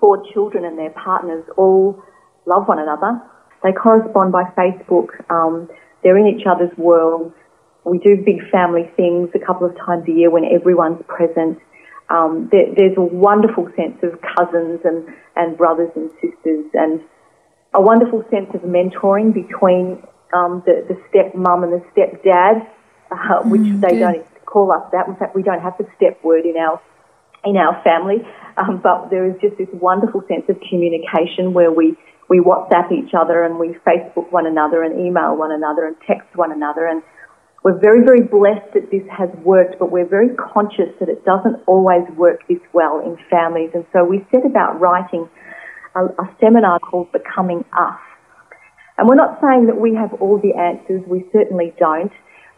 four 0.00 0.22
children 0.32 0.64
and 0.64 0.78
their 0.78 0.90
partners 0.90 1.44
all 1.56 2.02
love 2.46 2.66
one 2.66 2.78
another. 2.78 3.20
They 3.62 3.72
correspond 3.72 4.32
by 4.32 4.44
Facebook. 4.56 5.08
Um, 5.30 5.68
they're 6.02 6.18
in 6.18 6.26
each 6.26 6.46
other's 6.46 6.76
worlds. 6.76 7.34
We 7.84 7.98
do 7.98 8.22
big 8.24 8.42
family 8.50 8.90
things 8.96 9.30
a 9.34 9.38
couple 9.38 9.66
of 9.66 9.76
times 9.78 10.04
a 10.08 10.12
year 10.12 10.30
when 10.30 10.44
everyone's 10.44 11.02
present. 11.08 11.58
Um, 12.10 12.48
there, 12.50 12.72
there's 12.74 12.96
a 12.96 13.02
wonderful 13.02 13.68
sense 13.76 13.98
of 14.02 14.18
cousins 14.36 14.80
and, 14.84 15.08
and 15.36 15.56
brothers 15.56 15.90
and 15.94 16.10
sisters 16.22 16.64
and 16.72 17.00
a 17.74 17.80
wonderful 17.80 18.24
sense 18.30 18.48
of 18.54 18.62
mentoring 18.62 19.34
between 19.34 20.02
um, 20.32 20.62
the, 20.64 20.84
the 20.88 20.96
step 21.08 21.34
mum 21.34 21.64
and 21.64 21.72
the 21.72 21.84
step 21.92 22.22
dad, 22.24 22.66
uh, 23.10 23.42
which 23.44 23.60
mm, 23.60 23.80
they 23.80 23.96
good. 23.96 24.00
don't 24.00 24.46
call 24.46 24.72
us 24.72 24.82
that. 24.92 25.06
In 25.06 25.16
fact, 25.16 25.34
we 25.34 25.42
don't 25.42 25.60
have 25.60 25.76
the 25.78 25.86
step 25.96 26.22
word 26.24 26.44
in 26.44 26.56
our 26.56 26.80
in 27.44 27.56
our 27.56 27.80
family, 27.84 28.16
um, 28.56 28.80
but 28.82 29.10
there 29.10 29.24
is 29.24 29.34
just 29.40 29.56
this 29.58 29.68
wonderful 29.72 30.22
sense 30.26 30.44
of 30.48 30.56
communication 30.68 31.52
where 31.52 31.70
we 31.70 31.96
we 32.28 32.40
WhatsApp 32.40 32.92
each 32.92 33.14
other 33.14 33.44
and 33.44 33.58
we 33.58 33.76
Facebook 33.86 34.30
one 34.32 34.46
another 34.46 34.82
and 34.82 35.00
email 35.00 35.36
one 35.36 35.52
another 35.52 35.86
and 35.86 35.96
text 36.06 36.28
one 36.36 36.52
another 36.52 36.86
and 36.86 37.02
we're 37.64 37.78
very, 37.78 38.04
very 38.04 38.22
blessed 38.22 38.72
that 38.74 38.90
this 38.90 39.02
has 39.10 39.28
worked, 39.42 39.78
but 39.78 39.90
we're 39.90 40.08
very 40.08 40.30
conscious 40.36 40.94
that 41.00 41.08
it 41.08 41.24
doesn't 41.24 41.62
always 41.66 42.08
work 42.16 42.46
this 42.48 42.60
well 42.72 43.00
in 43.00 43.18
families. 43.28 43.70
And 43.74 43.84
so 43.92 44.04
we 44.04 44.24
set 44.30 44.46
about 44.46 44.80
writing 44.80 45.28
a, 45.94 46.04
a 46.04 46.36
seminar 46.40 46.78
called 46.78 47.10
Becoming 47.12 47.64
Us, 47.76 47.98
and 48.98 49.08
we're 49.08 49.14
not 49.14 49.38
saying 49.40 49.66
that 49.66 49.80
we 49.80 49.94
have 49.94 50.12
all 50.14 50.38
the 50.38 50.54
answers, 50.58 51.02
we 51.06 51.24
certainly 51.32 51.72
don't, 51.78 52.12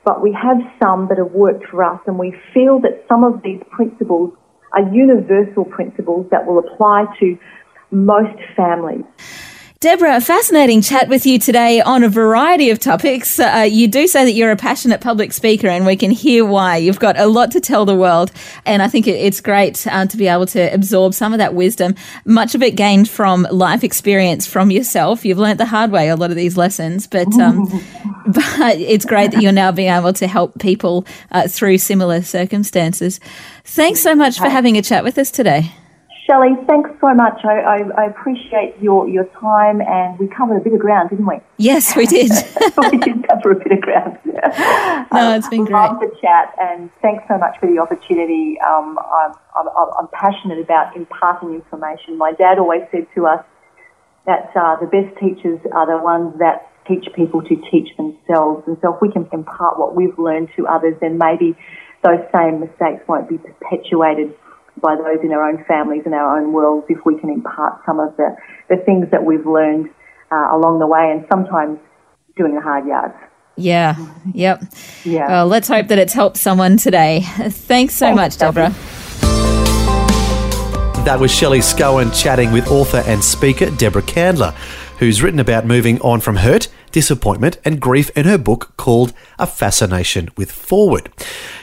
but 0.05 0.23
we 0.23 0.33
have 0.33 0.57
some 0.83 1.09
that 1.09 1.19
have 1.19 1.33
worked 1.33 1.67
for 1.67 1.85
us 1.85 2.01
and 2.07 2.19
we 2.19 2.35
feel 2.55 2.81
that 2.81 3.05
some 3.07 3.25
of 3.25 3.43
these 3.43 3.61
principles 3.71 4.33
are 4.73 4.83
universal 4.91 5.67
principles 5.67 6.27
that 6.31 6.47
will 6.47 6.59
apply 6.59 7.05
to 7.21 7.37
most 7.91 8.39
families. 8.57 9.05
Deborah, 9.81 10.17
a 10.17 10.21
fascinating 10.21 10.83
chat 10.83 11.09
with 11.09 11.25
you 11.25 11.39
today 11.39 11.81
on 11.81 12.05
a 12.05 12.09
variety 12.11 12.69
of 12.69 12.79
topics. 12.79 13.41
Uh, 13.41 13.67
you 13.67 13.89
do 13.89 14.07
say 14.07 14.27
that 14.27 14.33
you're 14.33 14.51
a 14.51 14.57
passionate 14.57 15.01
public 15.01 15.33
speaker, 15.33 15.69
and 15.69 15.87
we 15.87 15.97
can 15.97 16.11
hear 16.11 16.45
why. 16.45 16.77
You've 16.77 16.99
got 16.99 17.19
a 17.19 17.25
lot 17.25 17.51
to 17.53 17.61
tell 17.61 17.87
the 17.87 17.97
world, 17.97 18.31
and 18.67 18.83
I 18.83 18.89
think 18.89 19.07
it's 19.09 19.41
great 19.41 19.87
uh, 19.87 20.05
to 20.05 20.17
be 20.19 20.27
able 20.27 20.45
to 20.49 20.75
absorb 20.75 21.15
some 21.15 21.33
of 21.33 21.39
that 21.39 21.55
wisdom, 21.55 21.95
much 22.27 22.55
of 22.55 22.63
it 22.63 22.77
gained 22.77 23.09
from 23.09 23.49
life 23.51 23.83
experience 23.83 24.47
from 24.47 24.71
yourself. 24.71 25.25
You've 25.25 25.39
learnt 25.39 25.57
the 25.57 25.65
hard 25.65 25.91
way 25.91 26.11
a 26.11 26.17
lot 26.17 26.29
of 26.29 26.37
these 26.37 26.59
lessons, 26.59 27.07
but 27.07 27.33
um, 27.41 27.67
but 28.27 28.77
it's 28.77 29.07
great 29.07 29.31
that 29.31 29.41
you're 29.41 29.51
now 29.51 29.73
being 29.73 29.91
able 29.91 30.13
to 30.13 30.27
help 30.27 30.59
people 30.59 31.07
uh, 31.31 31.49
through 31.49 31.79
similar 31.79 32.21
circumstances. 32.21 33.19
Thanks 33.65 34.03
so 34.03 34.15
much 34.15 34.37
for 34.37 34.51
having 34.51 34.77
a 34.77 34.83
chat 34.83 35.05
with 35.05 35.17
us 35.17 35.31
today. 35.31 35.73
Shelley, 36.31 36.55
thanks 36.69 36.91
so 37.01 37.13
much. 37.13 37.41
I, 37.43 37.59
I, 37.59 38.03
I, 38.03 38.05
appreciate 38.05 38.77
your, 38.81 39.09
your 39.09 39.25
time, 39.41 39.81
and 39.81 40.17
we 40.17 40.29
covered 40.29 40.59
a 40.59 40.61
bit 40.61 40.73
of 40.73 40.79
ground, 40.79 41.11
didn't 41.11 41.27
we? 41.27 41.41
Yes, 41.57 41.97
we 41.97 42.07
did. 42.07 42.31
we 42.93 42.99
did 42.99 43.27
cover 43.27 43.51
a 43.51 43.59
bit 43.59 43.73
of 43.73 43.81
ground. 43.81 44.17
Yeah. 44.25 45.07
No, 45.13 45.35
it's 45.35 45.49
been 45.49 45.65
great. 45.65 45.73
Love 45.73 45.99
the 45.99 46.15
chat, 46.21 46.55
and 46.61 46.89
thanks 47.03 47.25
so 47.27 47.37
much 47.37 47.59
for 47.59 47.67
the 47.67 47.81
opportunity. 47.81 48.57
Um, 48.61 48.97
I'm, 49.13 49.35
I'm, 49.59 49.89
I'm, 49.99 50.09
passionate 50.13 50.61
about 50.61 50.95
imparting 50.95 51.53
information. 51.53 52.17
My 52.17 52.31
dad 52.31 52.61
always 52.61 52.83
said 52.93 53.09
to 53.17 53.27
us 53.27 53.45
that 54.27 54.53
uh, 54.55 54.77
the 54.79 54.87
best 54.87 55.19
teachers 55.19 55.59
are 55.73 55.87
the 55.87 56.01
ones 56.01 56.39
that 56.39 56.71
teach 56.87 57.09
people 57.17 57.43
to 57.43 57.57
teach 57.73 57.89
themselves. 57.97 58.63
And 58.69 58.77
so 58.81 58.95
if 58.95 59.03
we 59.03 59.11
can 59.11 59.29
impart 59.33 59.81
what 59.81 59.97
we've 59.97 60.17
learned 60.17 60.51
to 60.57 60.69
others, 60.69 60.95
then 61.01 61.19
maybe 61.19 61.57
those 62.05 62.23
same 62.33 62.61
mistakes 62.61 63.03
won't 63.09 63.29
be 63.29 63.39
perpetuated 63.39 64.33
by 64.81 64.97
those 64.97 65.23
in 65.23 65.33
our 65.33 65.49
own 65.49 65.65
families 65.65 66.03
and 66.05 66.15
our 66.15 66.39
own 66.39 66.53
worlds 66.53 66.87
if 66.89 66.99
we 67.05 67.19
can 67.19 67.31
impart 67.31 67.81
some 67.87 68.01
of 68.01 68.17
the, 68.17 68.37
the 68.69 68.77
things 68.85 69.11
that 69.11 69.25
we've 69.25 69.47
learned 69.47 69.89
uh, 70.31 70.49
along 70.53 70.79
the 70.79 70.87
way 70.87 71.11
and 71.11 71.27
sometimes 71.31 71.79
doing 72.37 72.55
the 72.55 72.61
hard 72.61 72.87
yards. 72.87 73.15
Yeah, 73.57 73.97
yep. 74.33 74.63
Yeah. 75.05 75.29
Well, 75.29 75.47
let's 75.47 75.69
hope 75.69 75.89
that 75.89 75.99
it's 75.99 76.15
helped 76.15 76.39
someone 76.39 76.77
today. 76.77 77.21
Thanks 77.25 77.95
so 77.95 78.07
Thanks, 78.07 78.17
much, 78.17 78.39
Deborah. 78.39 78.75
That 81.05 81.19
was 81.19 81.31
Shelley 81.31 81.61
Scowen 81.61 82.15
chatting 82.15 82.53
with 82.53 82.69
author 82.69 83.03
and 83.07 83.23
speaker 83.23 83.71
Deborah 83.71 84.03
Candler, 84.03 84.53
who's 84.99 85.23
written 85.23 85.41
about 85.41 85.67
moving 85.67 86.01
on 86.01 86.21
from 86.21 86.37
hurt 86.37 86.69
disappointment, 86.93 87.59
and 87.65 87.81
grief 87.81 88.11
in 88.17 88.27
her 88.27 88.39
book 88.39 88.73
called 88.77 89.13
A 89.39 89.47
Fascination 89.47 90.29
with 90.37 90.51
Forward. 90.53 91.11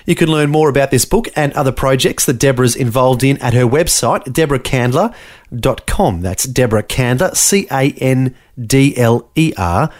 You 0.05 0.15
can 0.15 0.29
learn 0.29 0.49
more 0.49 0.69
about 0.69 0.91
this 0.91 1.05
book 1.05 1.27
and 1.35 1.53
other 1.53 1.71
projects 1.71 2.25
that 2.25 2.39
Deborah's 2.39 2.75
involved 2.75 3.23
in 3.23 3.37
at 3.37 3.53
her 3.53 3.65
website, 3.65 4.23
deborahcandler.com. 4.25 6.21
That's 6.21 6.43
Deborah 6.45 6.83
Candler, 6.83 7.35
C 7.35 7.67
A 7.71 7.91
N 7.91 8.35
D 8.59 8.95
L 8.97 9.29
E 9.35 9.53
R 9.57 9.91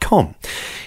com. 0.00 0.34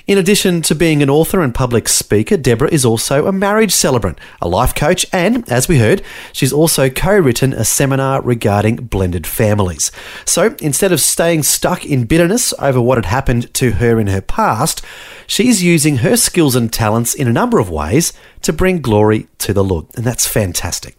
In 0.08 0.18
addition 0.18 0.62
to 0.64 0.76
being 0.76 1.02
an 1.02 1.10
author 1.10 1.42
and 1.42 1.54
public 1.54 1.88
speaker, 1.88 2.38
Deborah 2.38 2.72
is 2.72 2.84
also 2.84 3.28
a 3.28 3.32
marriage 3.32 3.72
celebrant, 3.72 4.20
a 4.42 4.48
life 4.48 4.76
coach, 4.76 5.06
and, 5.14 5.50
as 5.50 5.68
we 5.68 5.78
heard, 5.78 6.02
she's 6.34 6.52
also 6.52 6.90
co 6.90 7.18
written 7.18 7.54
a 7.54 7.64
seminar 7.64 8.22
regarding 8.22 8.78
blended 8.78 9.26
families. 9.28 9.92
So 10.26 10.56
instead 10.60 10.92
of 10.92 11.00
staying 11.00 11.44
stuck 11.44 11.86
in 11.86 12.06
bitterness 12.06 12.54
over 12.60 12.82
what 12.82 12.98
had 12.98 13.06
happened 13.06 13.54
to 13.56 13.72
her 13.74 14.00
in 14.00 14.08
her 14.08 14.22
past, 14.22 14.82
she's 15.28 15.64
using 15.64 15.98
her 15.98 16.18
skills 16.18 16.56
and 16.56 16.72
talents 16.72 17.14
in 17.14 17.28
a 17.28 17.34
number 17.34 17.60
of 17.60 17.70
ways 17.70 18.14
to 18.42 18.54
bring 18.54 18.82
glory 18.82 19.28
to 19.40 19.54
the 19.54 19.64
Lord. 19.64 19.86
And 19.96 20.06
that's 20.06 20.28
fantastic. 20.28 20.98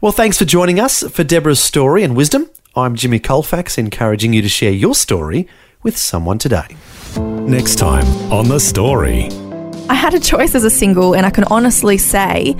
Well, 0.00 0.12
thanks 0.12 0.38
for 0.38 0.44
joining 0.44 0.80
us 0.80 1.02
for 1.02 1.24
Deborah's 1.24 1.60
story 1.60 2.02
and 2.02 2.16
wisdom. 2.16 2.50
I'm 2.76 2.96
Jimmy 2.96 3.20
Colfax, 3.20 3.78
encouraging 3.78 4.32
you 4.32 4.42
to 4.42 4.48
share 4.48 4.72
your 4.72 4.94
story 4.94 5.48
with 5.82 5.96
someone 5.96 6.38
today. 6.38 6.76
Next 7.18 7.76
time 7.76 8.06
on 8.32 8.48
The 8.48 8.58
Story. 8.58 9.28
I 9.88 9.94
had 9.94 10.14
a 10.14 10.20
choice 10.20 10.54
as 10.54 10.64
a 10.64 10.70
single, 10.70 11.14
and 11.14 11.26
I 11.26 11.30
can 11.30 11.44
honestly 11.44 11.98
say 11.98 12.54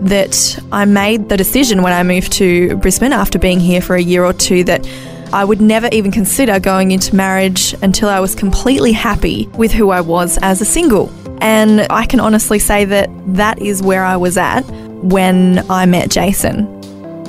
that 0.00 0.58
I 0.72 0.84
made 0.86 1.28
the 1.28 1.36
decision 1.36 1.82
when 1.82 1.92
I 1.92 2.02
moved 2.02 2.32
to 2.34 2.76
Brisbane 2.76 3.12
after 3.12 3.38
being 3.38 3.60
here 3.60 3.80
for 3.80 3.96
a 3.96 4.02
year 4.02 4.24
or 4.24 4.32
two 4.32 4.64
that 4.64 4.88
I 5.32 5.44
would 5.44 5.60
never 5.60 5.88
even 5.92 6.10
consider 6.10 6.58
going 6.58 6.90
into 6.90 7.14
marriage 7.14 7.74
until 7.82 8.08
I 8.08 8.18
was 8.18 8.34
completely 8.34 8.92
happy 8.92 9.46
with 9.56 9.72
who 9.72 9.90
I 9.90 10.00
was 10.00 10.38
as 10.42 10.60
a 10.60 10.64
single. 10.64 11.12
And 11.40 11.86
I 11.90 12.06
can 12.06 12.18
honestly 12.18 12.58
say 12.58 12.84
that 12.86 13.10
that 13.34 13.60
is 13.60 13.82
where 13.82 14.04
I 14.04 14.16
was 14.16 14.36
at 14.36 14.62
when 15.02 15.64
I 15.70 15.86
met 15.86 16.10
Jason. 16.10 16.79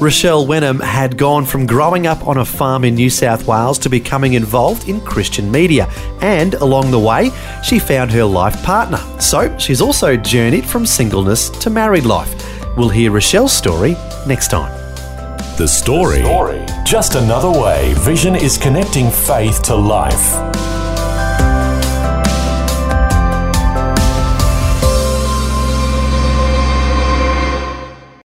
Rochelle 0.01 0.47
Wenham 0.47 0.79
had 0.79 1.15
gone 1.15 1.45
from 1.45 1.67
growing 1.67 2.07
up 2.07 2.27
on 2.27 2.37
a 2.37 2.43
farm 2.43 2.83
in 2.83 2.95
New 2.95 3.11
South 3.11 3.45
Wales 3.45 3.77
to 3.77 3.87
becoming 3.87 4.33
involved 4.33 4.89
in 4.89 4.99
Christian 5.01 5.51
media, 5.51 5.87
and 6.21 6.55
along 6.55 6.89
the 6.89 6.97
way, 6.97 7.29
she 7.63 7.77
found 7.77 8.11
her 8.11 8.23
life 8.23 8.63
partner. 8.63 8.97
So 9.19 9.55
she's 9.59 9.79
also 9.79 10.17
journeyed 10.17 10.65
from 10.65 10.87
singleness 10.87 11.51
to 11.51 11.69
married 11.69 12.05
life. 12.05 12.33
We'll 12.75 12.89
hear 12.89 13.11
Rochelle's 13.11 13.53
story 13.53 13.95
next 14.25 14.47
time. 14.47 14.71
The 15.59 15.67
story. 15.67 16.23
the 16.23 16.25
story. 16.25 16.65
Just 16.83 17.13
another 17.13 17.51
way 17.51 17.93
Vision 17.97 18.35
is 18.35 18.57
connecting 18.57 19.11
faith 19.11 19.61
to 19.63 19.75
life. 19.75 20.81